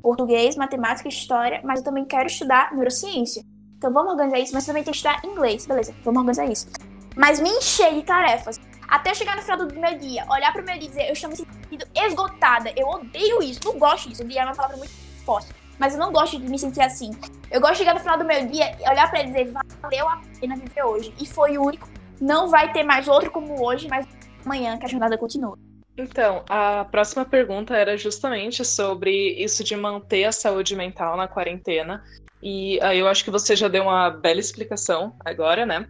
[0.00, 3.42] português, matemática, história, mas eu também quero estudar neurociência.
[3.76, 5.66] Então vamos organizar isso, mas também tem que estudar inglês.
[5.66, 6.68] Beleza, vamos organizar isso.
[7.16, 10.78] Mas me encher de tarefas até chegar no final do meu dia, olhar pro meu
[10.78, 12.72] dia e dizer, eu estou me sentindo esgotada.
[12.76, 14.22] Eu odeio isso, não gosto disso.
[14.22, 14.92] Odiar é uma palavra muito
[15.24, 15.48] forte.
[15.78, 17.10] Mas eu não gosto de me sentir assim.
[17.50, 19.52] Eu gosto de chegar no final do meu dia e olhar para ele e dizer,
[19.82, 21.12] valeu a pena viver hoje.
[21.20, 21.88] E foi o único.
[22.24, 24.06] Não vai ter mais outro como hoje, mas
[24.42, 25.58] amanhã que a jornada continua.
[25.96, 32.02] Então, a próxima pergunta era justamente sobre isso de manter a saúde mental na quarentena.
[32.42, 35.86] E aí eu acho que você já deu uma bela explicação agora, né?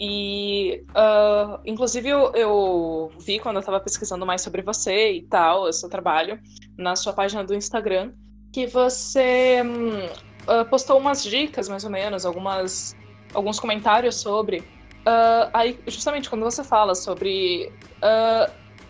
[0.00, 5.64] E, uh, inclusive, eu, eu, vi quando eu estava pesquisando mais sobre você e tal,
[5.64, 6.40] o seu trabalho,
[6.78, 8.12] na sua página do Instagram,
[8.52, 10.06] que você um,
[10.50, 12.96] uh, postou umas dicas, mais ou menos, algumas,
[13.34, 14.64] alguns comentários sobre.
[15.06, 17.72] Uh, aí, justamente quando você fala sobre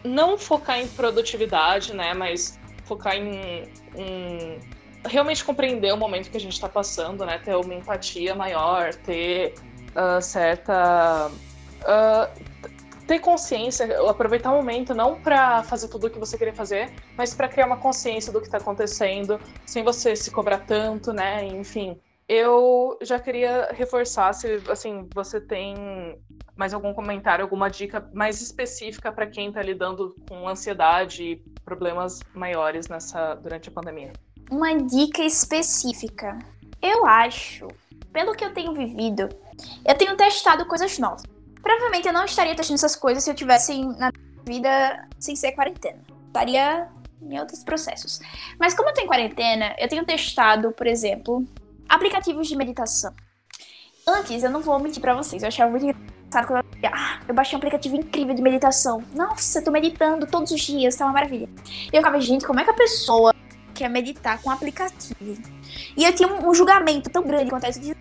[0.04, 4.60] não focar em produtividade, né, mas focar em, em
[5.06, 9.54] realmente compreender o momento que a gente está passando, né, ter uma empatia maior, ter
[9.94, 11.30] uh, certa.
[11.80, 12.54] Uh,
[13.06, 17.34] ter consciência, aproveitar o momento não para fazer tudo o que você queria fazer, mas
[17.34, 21.44] para criar uma consciência do que está acontecendo, sem você se cobrar tanto, né?
[21.44, 26.18] Enfim, eu já queria reforçar se assim você tem
[26.56, 32.20] mais algum comentário, alguma dica mais específica para quem está lidando com ansiedade e problemas
[32.34, 34.12] maiores nessa durante a pandemia.
[34.50, 36.38] Uma dica específica.
[36.80, 37.68] Eu acho,
[38.12, 39.28] pelo que eu tenho vivido,
[39.84, 41.22] eu tenho testado coisas novas.
[41.62, 44.10] Provavelmente eu não estaria testando essas coisas se eu tivesse na
[44.46, 46.00] vida sem ser quarentena.
[46.26, 46.88] Estaria
[47.22, 48.20] em outros processos.
[48.58, 51.44] Mas como eu tô em quarentena, eu tenho testado, por exemplo,
[51.88, 53.14] aplicativos de meditação.
[54.06, 57.34] Antes, eu não vou mentir para vocês, eu achava muito engraçado quando eu, ah, eu
[57.34, 59.02] baixei um aplicativo incrível de meditação.
[59.14, 61.48] Nossa, eu tô meditando todos os dias, tá uma maravilha.
[61.92, 63.34] E eu ficava, gente, como é que a pessoa
[63.74, 65.42] que é meditar com aplicativo.
[65.96, 67.80] E eu tinha um, um julgamento tão grande quanto a isso.
[67.80, 67.94] De...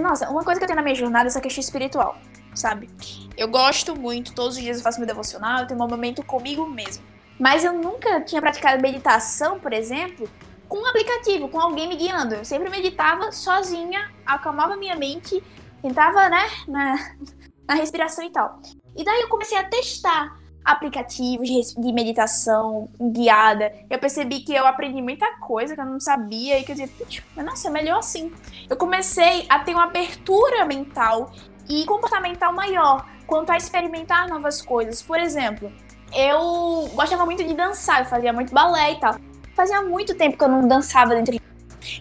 [0.00, 2.18] Nossa, uma coisa que eu tenho na minha jornada é essa questão espiritual,
[2.54, 2.88] sabe?
[3.36, 6.68] Eu gosto muito, todos os dias eu faço meu devocional, eu tenho um momento comigo
[6.68, 7.02] mesmo.
[7.40, 10.28] Mas eu nunca tinha praticado meditação, por exemplo,
[10.68, 12.34] com um aplicativo, com alguém me guiando.
[12.34, 15.42] Eu sempre meditava sozinha, acalmava minha mente,
[15.82, 16.94] tentava, né, na,
[17.66, 18.60] na respiração e tal.
[18.96, 23.72] E daí eu comecei a testar aplicativos de meditação guiada.
[23.90, 26.92] Eu percebi que eu aprendi muita coisa que eu não sabia e que eu dizia,
[27.36, 28.32] nossa, é melhor assim.
[28.68, 31.30] Eu comecei a ter uma abertura mental
[31.68, 35.02] e comportamental maior quanto a experimentar novas coisas.
[35.02, 35.70] Por exemplo,
[36.14, 39.16] eu gostava muito de dançar, eu fazia muito balé e tal.
[39.54, 41.44] Fazia muito tempo que eu não dançava dentro de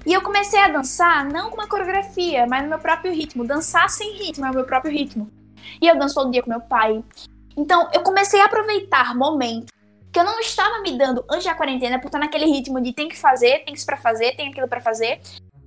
[0.06, 3.45] e eu comecei a dançar não com uma coreografia, mas no meu próprio ritmo.
[3.45, 5.30] Dançar sem ritmo é o meu próprio ritmo.
[5.82, 7.04] E eu danço todo dia com meu pai.
[7.56, 9.70] Então eu comecei a aproveitar momentos
[10.12, 13.10] que eu não estava me dando antes da quarentena por estar naquele ritmo de tem
[13.10, 15.20] que fazer, tem isso para fazer, tem aquilo para fazer.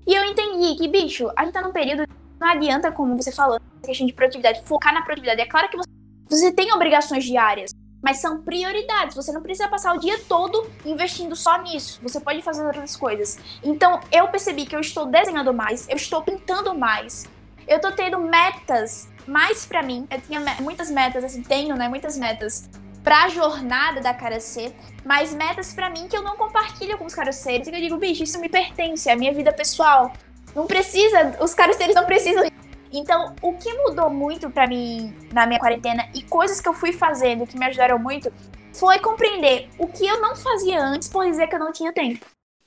[0.07, 2.07] E eu entendi que, bicho, a gente tá num período
[2.39, 5.41] não adianta, como você falou, questão de produtividade, focar na produtividade.
[5.41, 5.89] É claro que você,
[6.29, 7.71] você tem obrigações diárias,
[8.03, 9.17] mas são prioridades.
[9.17, 11.99] Você não precisa passar o dia todo investindo só nisso.
[12.03, 13.39] Você pode fazer outras coisas.
[13.63, 17.27] Então, eu percebi que eu estou desenhando mais, eu estou pintando mais.
[17.67, 20.07] Eu estou tendo metas mais para mim.
[20.11, 22.69] Eu tinha muitas metas, assim, tenho, né, muitas metas
[23.03, 24.75] para a jornada da cara C,
[25.05, 27.69] mas metas para mim que eu não compartilho com os caroceiros.
[27.69, 30.13] E eu digo, bicho, isso me pertence, é a minha vida pessoal.
[30.55, 32.45] Não precisa, os caroceiros não precisam
[32.93, 36.93] então, o que mudou muito para mim na minha quarentena e coisas que eu fui
[36.93, 38.33] fazendo que me ajudaram muito
[38.73, 42.25] foi compreender o que eu não fazia antes por dizer que eu não tinha tempo.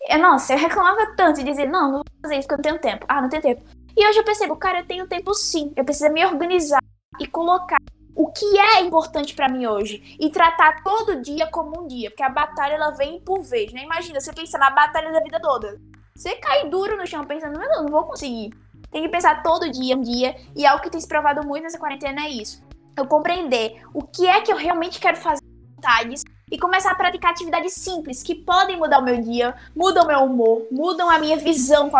[0.08, 2.80] Eu, nossa, eu reclamava tanto de dizer, não, não vou fazer isso porque eu não
[2.80, 3.06] tenho tempo.
[3.08, 3.64] Ah, não tenho tempo.
[3.96, 5.74] E hoje eu percebo, cara, eu tenho tempo sim.
[5.76, 6.82] Eu preciso me organizar
[7.20, 7.80] e colocar
[8.16, 12.24] o que é importante para mim hoje e tratar todo dia como um dia, porque
[12.24, 13.84] a batalha ela vem por vez, né?
[13.84, 15.80] Imagina, você pensa na batalha da vida toda.
[16.16, 18.50] Você cai duro no chão pensando, não, não vou conseguir.
[18.92, 21.78] Tem que pensar todo dia, um dia, e algo que tem se provado muito nessa
[21.78, 22.64] quarentena é isso.
[22.98, 25.44] Eu compreender o que é que eu realmente quero fazer
[25.76, 30.08] vontades e começar a praticar atividades simples que podem mudar o meu dia, mudam o
[30.08, 31.92] meu humor, mudam a minha visão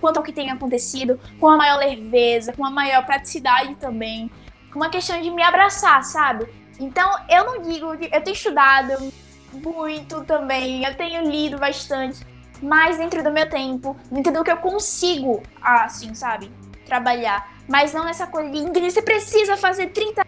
[0.00, 4.30] quanto ao que tem acontecido, com a maior leveza, com a maior praticidade também,
[4.72, 6.46] com uma questão de me abraçar, sabe?
[6.78, 9.12] Então, eu não digo, eu tenho estudado
[9.52, 12.24] muito também, eu tenho lido bastante,
[12.62, 16.50] mais dentro do meu tempo, dentro do que eu consigo, assim, sabe?
[16.84, 17.56] Trabalhar.
[17.68, 20.24] Mas não nessa coisa de Ingrid, você precisa fazer 30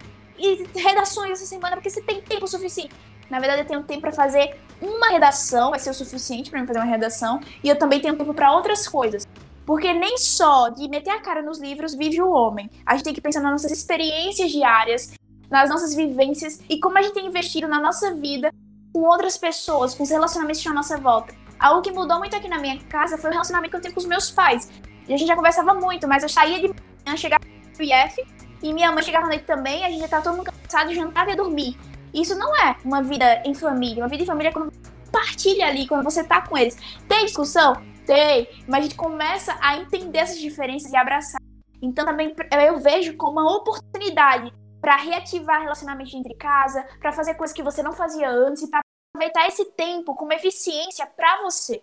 [0.74, 2.94] redações essa semana porque você tem tempo suficiente.
[3.30, 6.66] Na verdade, eu tenho tempo para fazer uma redação, vai ser o suficiente para mim
[6.66, 9.26] fazer uma redação, e eu também tenho tempo para outras coisas.
[9.66, 12.70] Porque nem só de meter a cara nos livros vive o homem.
[12.86, 15.12] A gente tem que pensar nas nossas experiências diárias,
[15.50, 18.50] nas nossas vivências e como a gente tem investido na nossa vida
[18.92, 21.34] com outras pessoas, com os relacionamentos à nossa volta.
[21.58, 24.00] Algo que mudou muito aqui na minha casa foi o relacionamento que eu tenho com
[24.00, 24.70] os meus pais.
[25.08, 28.26] E a gente já conversava muito, mas eu saía de manhã, chegava no IF,
[28.62, 31.36] e minha mãe chegava noite também, a gente já tava todo mundo cansado, jantava e
[31.36, 31.78] dormir.
[32.12, 34.02] Isso não é uma vida em família.
[34.02, 36.76] Uma vida em família é quando você partilha ali, quando você tá com eles.
[37.08, 37.74] Tem discussão?
[38.06, 38.48] Tem.
[38.66, 41.40] Mas a gente começa a entender essas diferenças e abraçar.
[41.80, 42.34] Então também
[42.66, 47.82] eu vejo como uma oportunidade para reativar relacionamentos entre casa, para fazer coisas que você
[47.82, 48.80] não fazia antes e para
[49.18, 51.82] aproveitar esse tempo com uma eficiência para você.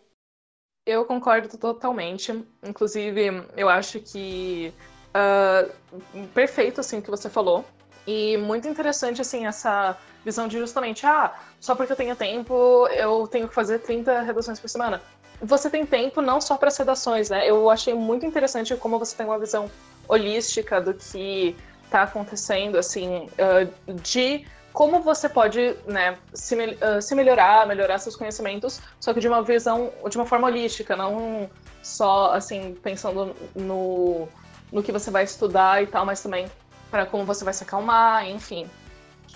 [0.85, 2.31] Eu concordo totalmente.
[2.63, 4.73] Inclusive, eu acho que
[5.09, 7.65] uh, perfeito assim o que você falou
[8.07, 13.27] e muito interessante assim essa visão de justamente ah só porque eu tenho tempo eu
[13.27, 15.01] tenho que fazer 30 redações por semana.
[15.41, 17.49] Você tem tempo não só para as redações, né?
[17.49, 19.69] Eu achei muito interessante como você tem uma visão
[20.07, 24.45] holística do que está acontecendo assim uh, de
[24.75, 29.41] como você pode né, se, uh, se, melhorar, melhorar seus conhecimentos, só que de uma
[29.41, 31.49] visão, de uma forma holística, não
[31.81, 34.27] só assim pensando no,
[34.73, 36.47] no que você vai estudar e tal, mas também
[36.91, 38.69] para como você vai se acalmar, enfim.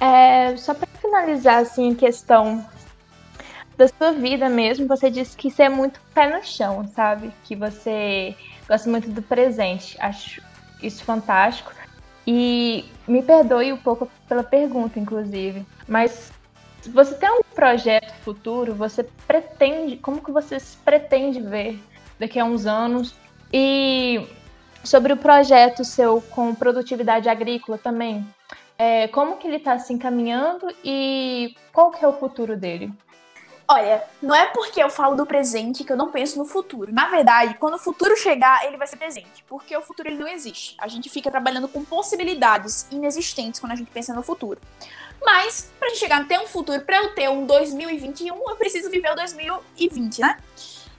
[0.02, 2.66] É, só para finalizar assim a questão
[3.78, 7.32] da sua vida mesmo, você disse que você é muito pé no chão, sabe?
[7.46, 8.36] Que você
[8.68, 9.96] gosta muito do presente.
[10.02, 10.42] Acho
[10.84, 11.72] isso fantástico.
[12.32, 16.32] E me perdoe um pouco pela pergunta, inclusive, mas
[16.80, 21.80] se você tem um projeto futuro, você pretende, como que você pretende ver
[22.20, 23.16] daqui a uns anos?
[23.52, 24.28] E
[24.84, 28.24] sobre o projeto seu com produtividade agrícola também,
[28.78, 32.94] é, como que ele está se encaminhando e qual que é o futuro dele?
[33.72, 36.92] Olha, não é porque eu falo do presente que eu não penso no futuro.
[36.92, 39.44] Na verdade, quando o futuro chegar, ele vai ser presente.
[39.48, 40.76] Porque o futuro ele não existe.
[40.80, 44.60] A gente fica trabalhando com possibilidades inexistentes quando a gente pensa no futuro.
[45.24, 49.16] Mas, gente chegar até um futuro, pra eu ter um 2021, eu preciso viver o
[49.16, 50.38] 2020, né?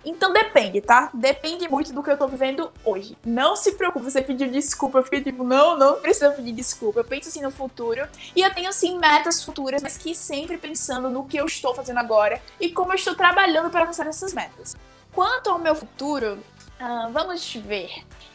[0.05, 1.11] Então depende, tá?
[1.13, 3.17] Depende muito do que eu tô vivendo hoje.
[3.25, 4.99] Não se preocupe, você pediu desculpa.
[4.99, 7.01] Eu fiquei tipo, não, não precisa pedir desculpa.
[7.01, 8.09] Eu penso assim no futuro.
[8.35, 11.99] E eu tenho assim metas futuras, mas que sempre pensando no que eu estou fazendo
[11.99, 14.75] agora e como eu estou trabalhando para alcançar essas metas.
[15.13, 16.39] Quanto ao meu futuro,
[16.81, 17.91] uh, vamos ver.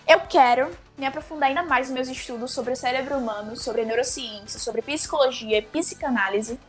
[0.08, 4.60] Eu quero me aprofundar ainda mais nos meus estudos sobre o cérebro humano, sobre neurociência,
[4.60, 6.60] sobre psicologia e psicanálise.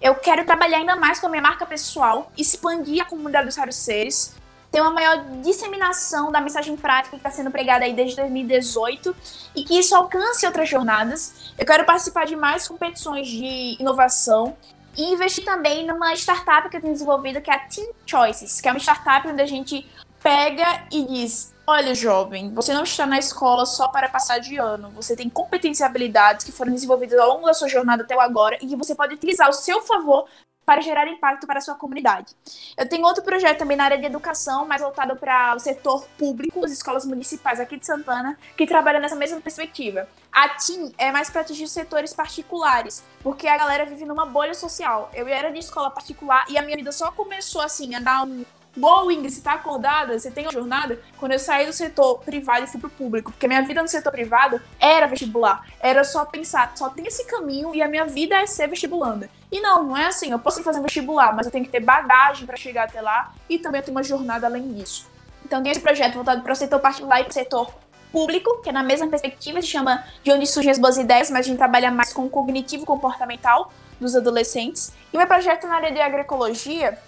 [0.00, 3.76] Eu quero trabalhar ainda mais com a minha marca pessoal, expandir a comunidade dos raros
[3.76, 4.34] seres,
[4.70, 9.16] ter uma maior disseminação da mensagem prática que está sendo pregada aí desde 2018
[9.54, 11.52] e que isso alcance outras jornadas.
[11.58, 14.56] Eu quero participar de mais competições de inovação
[14.96, 18.68] e investir também numa startup que eu tenho desenvolvido que é a Team Choices, que
[18.68, 19.86] é uma startup onde a gente
[20.22, 24.88] pega e diz: Olha, jovem, você não está na escola só para passar de ano.
[24.90, 28.56] Você tem competências e habilidades que foram desenvolvidas ao longo da sua jornada até agora
[28.62, 30.28] e que você pode utilizar ao seu favor
[30.64, 32.34] para gerar impacto para a sua comunidade.
[32.76, 36.64] Eu tenho outro projeto também na área de educação, mais voltado para o setor público,
[36.64, 40.08] as escolas municipais aqui de Santana, que trabalham nessa mesma perspectiva.
[40.30, 45.10] A TIM é mais para atingir setores particulares, porque a galera vive numa bolha social.
[45.14, 48.44] Eu era de escola particular e a minha vida só começou assim a dar um
[48.76, 50.18] Ingrid, você tá acordada?
[50.18, 51.00] Você tem uma jornada?
[51.18, 54.12] Quando eu saí do setor privado e fui pro público, porque minha vida no setor
[54.12, 55.66] privado era vestibular.
[55.80, 59.30] Era só pensar, só tem esse caminho e a minha vida é ser vestibulanda.
[59.50, 60.30] E não, não é assim.
[60.30, 63.32] Eu posso fazer um vestibular, mas eu tenho que ter bagagem para chegar até lá
[63.48, 65.08] e também eu tenho uma jornada além disso.
[65.44, 67.72] Então tem esse projeto voltado para o setor particular e para o setor
[68.12, 71.46] público, que é na mesma perspectiva, se chama De Onde Surgem as Boas Ideias, mas
[71.46, 73.70] a gente trabalha mais com o cognitivo comportamental
[74.00, 74.92] dos adolescentes.
[75.12, 76.98] E meu projeto na área de agroecologia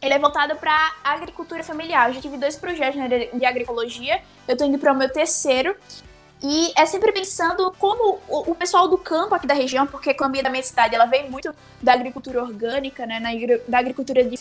[0.00, 2.08] ele é voltado para agricultura familiar.
[2.08, 4.22] Eu já tive dois projetos área de agroecologia.
[4.46, 5.76] Eu estou indo para o meu terceiro.
[6.42, 10.42] E é sempre pensando como o, pessoal do campo aqui da região, porque a economia
[10.42, 13.30] da minha cidade ela vem muito da agricultura orgânica, né, na,
[13.66, 14.38] da agricultura de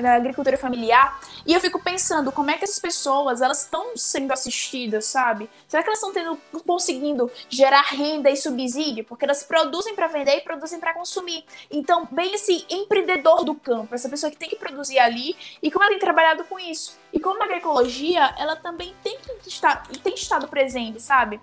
[0.00, 1.20] da agricultura familiar.
[1.46, 5.50] E eu fico pensando como é que essas pessoas elas estão sendo assistidas, sabe?
[5.66, 9.04] Será que elas estão tendo conseguindo gerar renda e subsídio?
[9.04, 11.44] Porque elas produzem para vender e produzem para consumir.
[11.70, 15.84] Então, bem esse empreendedor do campo, essa pessoa que tem que produzir ali e como
[15.84, 16.96] ela tem trabalhado com isso.
[17.12, 21.40] E como a agroecologia, ela também tem que estar tem estado presente, sabe?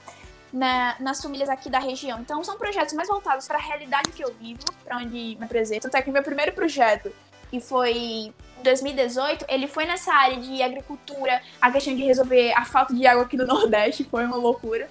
[0.53, 2.19] Na, nas famílias aqui da região.
[2.21, 5.83] Então, são projetos mais voltados para a realidade que eu vivo, para onde me apresento.
[5.83, 7.11] Tanto é que meu primeiro projeto,
[7.49, 12.63] que foi em 2018, ele foi nessa área de agricultura, a questão de resolver a
[12.63, 14.89] falta de água aqui no Nordeste, foi uma loucura.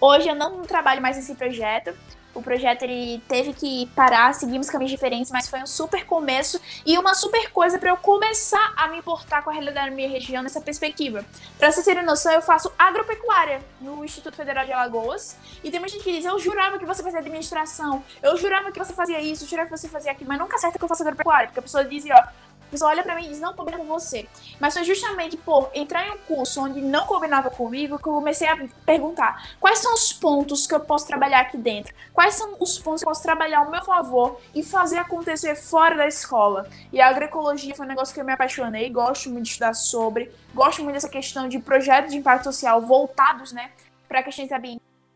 [0.00, 1.94] Hoje eu não trabalho mais nesse projeto,
[2.34, 6.96] o projeto ele teve que parar, seguimos caminhos diferentes, mas foi um super começo e
[6.98, 10.42] uma super coisa para eu começar a me importar com a realidade da minha região
[10.42, 11.24] nessa perspectiva.
[11.58, 15.94] Para vocês terem noção, eu faço agropecuária no Instituto Federal de Alagoas e tem muita
[15.94, 19.44] gente que diz: Eu jurava que você fazia administração, eu jurava que você fazia isso,
[19.44, 21.62] eu jurava que você fazia aquilo, mas nunca acerta que eu faço agropecuária, porque a
[21.62, 22.28] pessoa diz: Ó,
[22.72, 24.26] pessoa olha para mim e diz, não combina com você.
[24.58, 28.48] Mas foi justamente por entrar em um curso onde não combinava comigo que eu comecei
[28.48, 31.94] a perguntar quais são os pontos que eu posso trabalhar aqui dentro?
[32.12, 35.96] Quais são os pontos que eu posso trabalhar ao meu favor e fazer acontecer fora
[35.96, 36.66] da escola?
[36.92, 40.32] E a agroecologia foi um negócio que eu me apaixonei, gosto muito de estudar sobre,
[40.54, 43.70] gosto muito dessa questão de projetos de impacto social voltados, né,
[44.08, 44.50] para questões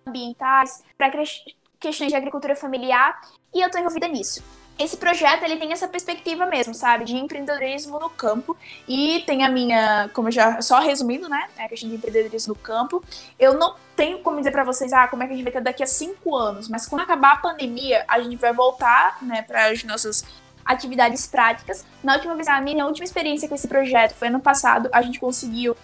[0.06, 1.10] ambientais, para
[1.80, 3.18] questões de agricultura familiar,
[3.54, 4.42] e eu tô envolvida nisso
[4.78, 8.56] esse projeto ele tem essa perspectiva mesmo, sabe, de empreendedorismo no campo.
[8.86, 13.02] E tem a minha, como já só resumindo, né, a questão de empreendedorismo no campo.
[13.38, 15.62] Eu não tenho como dizer para vocês, ah, como é que a gente vai ter
[15.62, 19.70] daqui a cinco anos, mas quando acabar a pandemia, a gente vai voltar, né, para
[19.70, 20.24] as nossas
[20.64, 21.84] atividades práticas.
[22.02, 25.18] Na última vez, a minha última experiência com esse projeto foi ano passado, a gente
[25.18, 25.76] conseguiu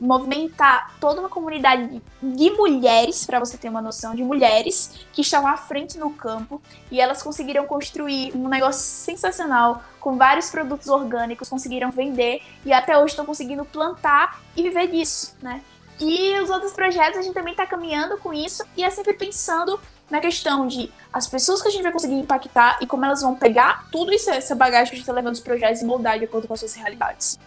[0.00, 5.48] movimentar toda uma comunidade de mulheres, para você ter uma noção, de mulheres que estavam
[5.48, 11.48] à frente no campo e elas conseguiram construir um negócio sensacional com vários produtos orgânicos,
[11.48, 15.62] conseguiram vender e até hoje estão conseguindo plantar e viver disso, né?
[16.00, 19.80] E os outros projetos a gente também está caminhando com isso e é sempre pensando
[20.10, 23.34] na questão de as pessoas que a gente vai conseguir impactar e como elas vão
[23.34, 26.24] pegar tudo isso, essa bagagem que a gente está levando os projetos e moldar de
[26.24, 27.38] acordo com as suas realidades.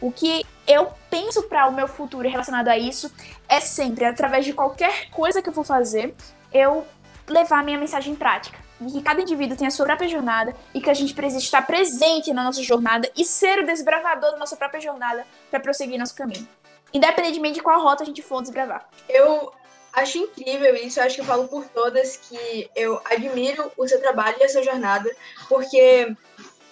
[0.00, 3.12] O que eu penso para o meu futuro relacionado a isso
[3.48, 6.14] é sempre, através de qualquer coisa que eu for fazer,
[6.52, 6.86] eu
[7.28, 8.58] levar a minha mensagem prática.
[8.80, 11.66] De que cada indivíduo tem a sua própria jornada e que a gente precisa estar
[11.66, 16.14] presente na nossa jornada e ser o desbravador da nossa própria jornada para prosseguir nosso
[16.14, 16.48] caminho.
[16.92, 18.88] Independentemente de qual rota a gente for desbravar.
[19.06, 19.52] Eu
[19.92, 24.00] acho incrível isso, eu acho que eu falo por todas que eu admiro o seu
[24.00, 25.10] trabalho e a sua jornada,
[25.48, 26.16] porque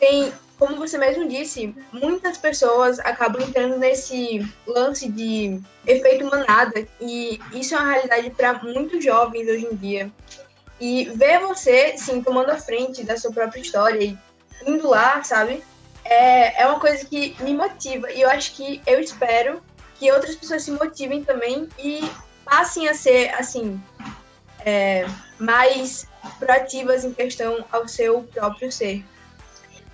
[0.01, 7.39] tem como você mesmo disse, muitas pessoas acabam entrando nesse lance de efeito manada e
[7.53, 10.11] isso é uma realidade para muitos jovens hoje em dia.
[10.81, 14.19] E ver você, sim, tomando a frente da sua própria história e
[14.67, 15.63] indo lá, sabe?
[16.05, 18.11] É, é uma coisa que me motiva.
[18.11, 19.63] E eu acho que eu espero
[19.97, 22.09] que outras pessoas se motivem também e
[22.45, 23.81] passem a ser, assim,
[24.65, 25.07] é,
[25.39, 26.07] mais
[26.39, 29.05] proativas em questão ao seu próprio ser.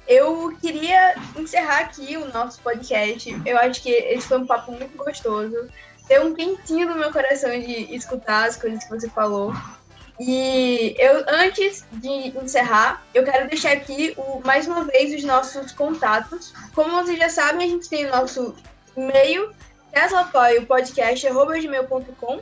[0.07, 3.34] Eu queria encerrar aqui o nosso podcast.
[3.46, 5.68] Eu acho que esse foi um papo muito gostoso.
[6.07, 9.55] Deu um quentinho no meu coração de escutar as coisas que você falou.
[10.20, 15.72] E eu, antes de encerrar, eu quero deixar aqui o, mais uma vez os nossos
[15.72, 16.55] contatos.
[16.74, 18.55] Como vocês já sabem, a gente tem o nosso
[18.96, 19.52] e-mail,
[19.92, 22.40] teslacoilpodcast.com,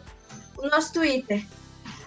[0.59, 1.43] o nosso Twitter,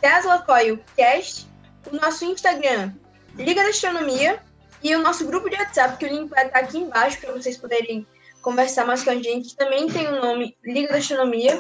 [0.01, 1.47] teslacoilcast,
[1.91, 2.93] o nosso Instagram,
[3.35, 4.39] Liga da Astronomia,
[4.83, 7.57] e o nosso grupo de WhatsApp, que o link vai estar aqui embaixo para vocês
[7.57, 8.05] poderem
[8.41, 11.57] conversar mais com a gente, também tem o nome Liga da Astronomia,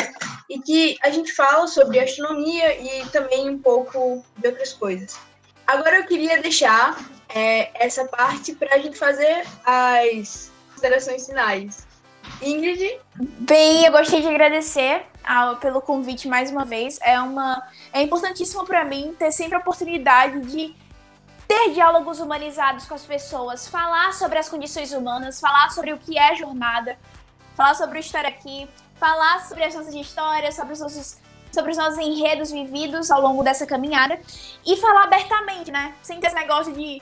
[0.49, 5.17] e que a gente fala sobre astronomia e também um pouco de outras coisas.
[5.65, 6.95] Agora eu queria deixar
[7.29, 11.87] é, essa parte para a gente fazer as considerações finais.
[12.41, 12.99] Ingrid?
[13.15, 16.99] Bem, eu gostaria de agradecer ao, pelo convite mais uma vez.
[17.01, 20.75] É, uma, é importantíssimo para mim ter sempre a oportunidade de
[21.47, 26.17] ter diálogos humanizados com as pessoas, falar sobre as condições humanas, falar sobre o que
[26.17, 26.97] é jornada,
[27.55, 31.17] falar sobre o estar aqui, falar sobre as nossas histórias, sobre os nossos,
[31.51, 34.19] sobre os nossos enredos vividos ao longo dessa caminhada
[34.65, 35.93] e falar abertamente, né?
[36.01, 37.01] Sem ter esse negócio de,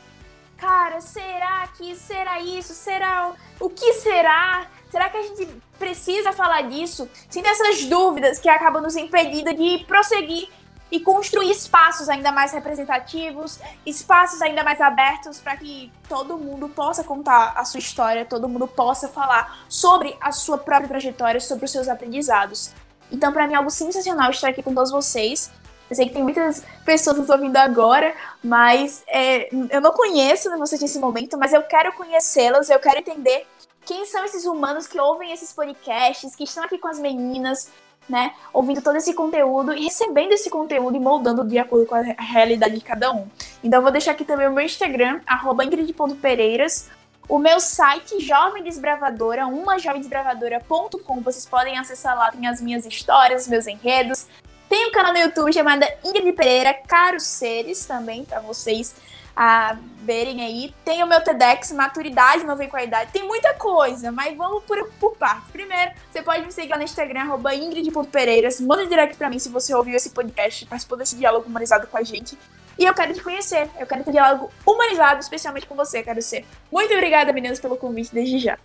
[0.57, 2.73] cara, será que será isso?
[2.73, 4.67] Será o que será?
[4.89, 5.47] Será que a gente
[5.79, 7.09] precisa falar disso?
[7.29, 10.49] Sem essas dúvidas que acabam nos impedindo de prosseguir
[10.93, 17.03] e construir espaços ainda mais representativos, espaços ainda mais abertos para que todo mundo possa
[17.03, 21.71] contar a sua história, todo mundo possa falar sobre a sua própria trajetória, sobre os
[21.71, 22.71] seus aprendizados.
[23.11, 25.49] Então, para mim, é algo sensacional estar aqui com todos vocês.
[25.89, 28.13] Eu sei que tem muitas pessoas nos ouvindo agora,
[28.43, 33.47] mas é, eu não conheço vocês nesse momento, mas eu quero conhecê-las, eu quero entender
[33.83, 37.71] quem são esses humanos que ouvem esses podcasts, que estão aqui com as meninas,
[38.09, 42.01] né, ouvindo todo esse conteúdo e recebendo esse conteúdo e moldando de acordo com a
[42.01, 43.27] realidade de cada um.
[43.63, 45.21] Então eu vou deixar aqui também o meu Instagram,
[45.63, 46.89] ingrid.pereiras,
[47.27, 53.47] o meu site, Jovem Desbravadora, uma jovemdesbravadora.com, vocês podem acessar lá, tem as minhas histórias,
[53.47, 54.27] meus enredos.
[54.67, 58.93] Tem um canal no YouTube chamado Ingrid Pereira, Caros Seres, também, para vocês
[59.35, 60.73] a verem aí.
[60.83, 63.11] Tem o meu TEDx, Maturidade Não Vem com a Idade.
[63.11, 65.49] Tem muita coisa, mas vamos por, por partes.
[65.51, 68.59] Primeiro, você pode me seguir lá no Instagram, arroba ingrid.pereiras.
[68.59, 72.03] Manda direct pra mim se você ouviu esse podcast, participou desse diálogo humanizado com a
[72.03, 72.37] gente.
[72.77, 76.45] E eu quero te conhecer, eu quero ter diálogo humanizado, especialmente com você, quero ser.
[76.71, 78.57] Muito obrigada, meninas, pelo convite desde já.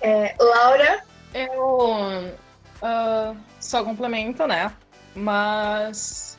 [0.00, 1.04] É, Laura?
[1.34, 2.32] Eu
[2.82, 4.72] uh, só complemento, né?
[5.14, 6.38] Mas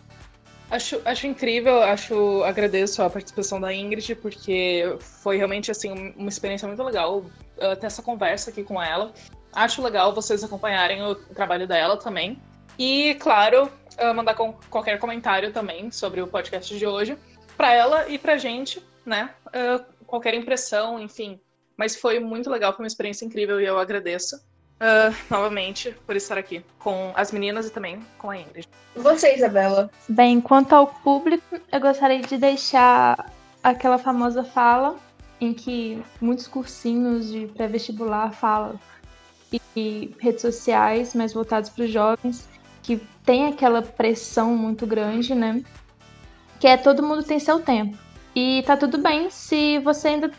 [0.71, 6.65] Acho, acho incrível, acho agradeço a participação da Ingrid, porque foi realmente assim uma experiência
[6.65, 9.11] muito legal uh, ter essa conversa aqui com ela.
[9.51, 12.41] Acho legal vocês acompanharem o trabalho dela também.
[12.79, 17.17] E, claro, uh, mandar com qualquer comentário também sobre o podcast de hoje
[17.57, 19.31] para ela e pra gente, né?
[19.47, 21.37] Uh, qualquer impressão, enfim.
[21.75, 24.37] Mas foi muito legal, foi uma experiência incrível e eu agradeço
[24.81, 28.67] uh, novamente por estar aqui com as meninas e também com a Ingrid.
[28.95, 29.89] Você, Isabela?
[30.09, 33.31] Bem, quanto ao público, eu gostaria de deixar
[33.63, 34.97] aquela famosa fala
[35.39, 38.79] em que muitos cursinhos de pré-vestibular falam
[39.75, 42.47] e redes sociais mais voltados para os jovens
[42.83, 45.61] que tem aquela pressão muito grande, né?
[46.59, 47.97] Que é todo mundo tem seu tempo.
[48.35, 50.31] E tá tudo bem se você ainda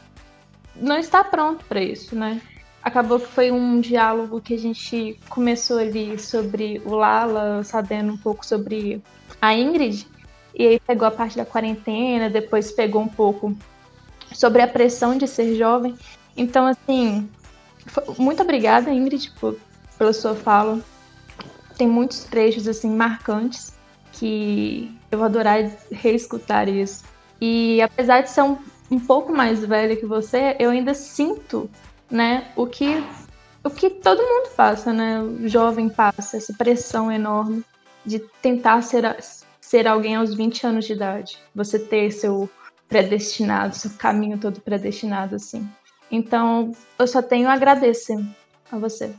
[0.75, 2.41] não está pronto para isso, né?
[2.83, 8.17] Acabou que foi um diálogo que a gente começou ali sobre o Lala, sabendo um
[8.17, 9.03] pouco sobre
[9.41, 10.07] a Ingrid,
[10.55, 13.57] e aí pegou a parte da quarentena, depois pegou um pouco
[14.35, 15.97] sobre a pressão de ser jovem.
[16.37, 17.29] Então, assim,
[18.19, 19.57] muito obrigada, Ingrid, por,
[19.97, 20.81] pela sua fala.
[21.77, 23.73] Tem muitos trechos, assim, marcantes
[24.13, 27.05] que eu vou adorar reescutar isso.
[27.41, 28.59] E apesar de ser um,
[28.91, 31.69] um pouco mais velha que você, eu ainda sinto
[32.13, 32.53] né?
[32.55, 33.03] O que
[33.65, 35.21] o que todo mundo passa, né?
[35.21, 37.65] O jovem passa essa pressão enorme
[38.05, 39.17] de tentar ser,
[39.61, 41.39] ser alguém aos 20 anos de idade.
[41.55, 42.51] Você ter seu
[42.89, 45.69] predestinado, seu caminho todo predestinado, assim.
[46.11, 48.19] Então, eu só tenho a agradecer
[48.71, 49.15] a você.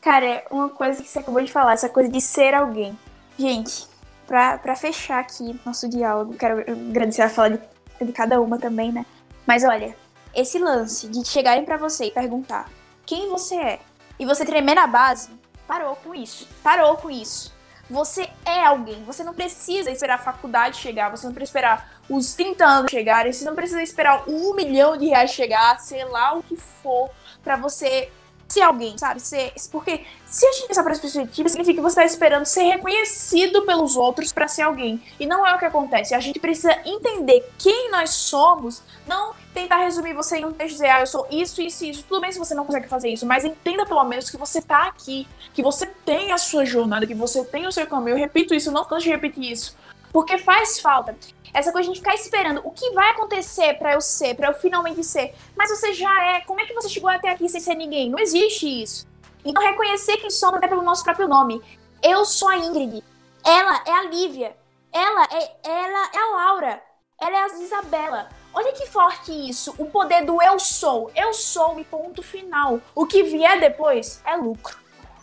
[0.00, 2.96] Cara, uma coisa que você acabou de falar, essa coisa de ser alguém.
[3.38, 3.88] Gente,
[4.26, 8.92] pra, pra fechar aqui nosso diálogo, quero agradecer a fala de, de cada uma também,
[8.92, 9.06] né?
[9.46, 9.96] Mas olha,
[10.34, 12.68] esse lance de chegarem para você e perguntar
[13.06, 13.80] quem você é
[14.18, 15.30] e você tremer na base,
[15.66, 16.48] parou com isso.
[16.62, 17.52] Parou com isso.
[17.90, 19.04] Você é alguém.
[19.04, 23.32] Você não precisa esperar a faculdade chegar, você não precisa esperar os 30 anos chegarem,
[23.32, 27.10] você não precisa esperar um milhão de reais chegar, sei lá o que for,
[27.42, 28.10] para você
[28.54, 29.20] ser alguém, sabe?
[29.20, 32.62] Ser, porque se a gente pensar por essa perspectiva, significa que você está esperando ser
[32.62, 35.02] reconhecido pelos outros para ser alguém.
[35.18, 36.14] E não é o que acontece.
[36.14, 40.88] A gente precisa entender quem nós somos, não tentar resumir você em um texto dizer,
[40.88, 42.04] ah, eu sou isso, isso, isso.
[42.08, 44.86] Tudo bem se você não consegue fazer isso, mas entenda pelo menos que você tá
[44.86, 48.14] aqui, que você tem a sua jornada, que você tem o seu caminho.
[48.14, 49.76] Eu repito isso, não canso de repetir isso.
[50.12, 51.16] Porque faz falta.
[51.54, 55.04] Essa coisa de ficar esperando o que vai acontecer para eu ser, para eu finalmente
[55.04, 55.32] ser.
[55.56, 56.40] Mas você já é.
[56.40, 58.10] Como é que você chegou até aqui sem ser ninguém?
[58.10, 59.06] Não existe isso.
[59.44, 61.62] Então reconhecer quem somos até pelo nosso próprio nome.
[62.02, 63.04] Eu sou a Ingrid.
[63.44, 64.56] Ela é a Lívia.
[64.92, 66.82] Ela é, ela é a Laura.
[67.20, 68.28] Ela é a Isabela.
[68.52, 69.74] Olha que forte isso.
[69.78, 71.10] O poder do eu sou.
[71.14, 72.80] Eu sou e ponto final.
[72.94, 74.76] O que vier depois é lucro.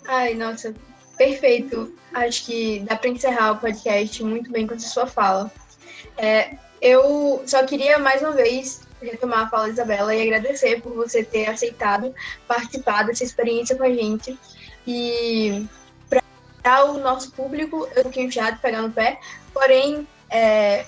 [0.07, 0.73] Ai, nossa,
[1.17, 1.93] perfeito.
[2.13, 5.51] Acho que dá para encerrar o podcast muito bem com a sua fala.
[6.21, 10.93] É, eu só queria mais uma vez retomar a fala da Isabela e agradecer por
[10.93, 12.13] você ter aceitado
[12.47, 14.37] participar dessa experiência com a gente.
[14.85, 15.65] E
[16.61, 19.19] para o nosso público, eu fiquei enfiado pegar no pé,
[19.51, 20.85] porém, é,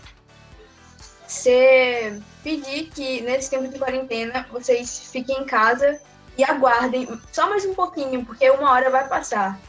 [2.43, 5.99] pedir que nesse tempo de quarentena vocês fiquem em casa
[6.37, 9.59] e aguardem só mais um pouquinho, porque uma hora vai passar.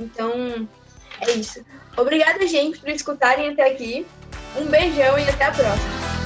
[0.00, 0.68] Então,
[1.20, 1.64] é isso.
[1.96, 4.04] Obrigada, gente, por escutarem até aqui.
[4.56, 6.21] Um beijão e até a próxima!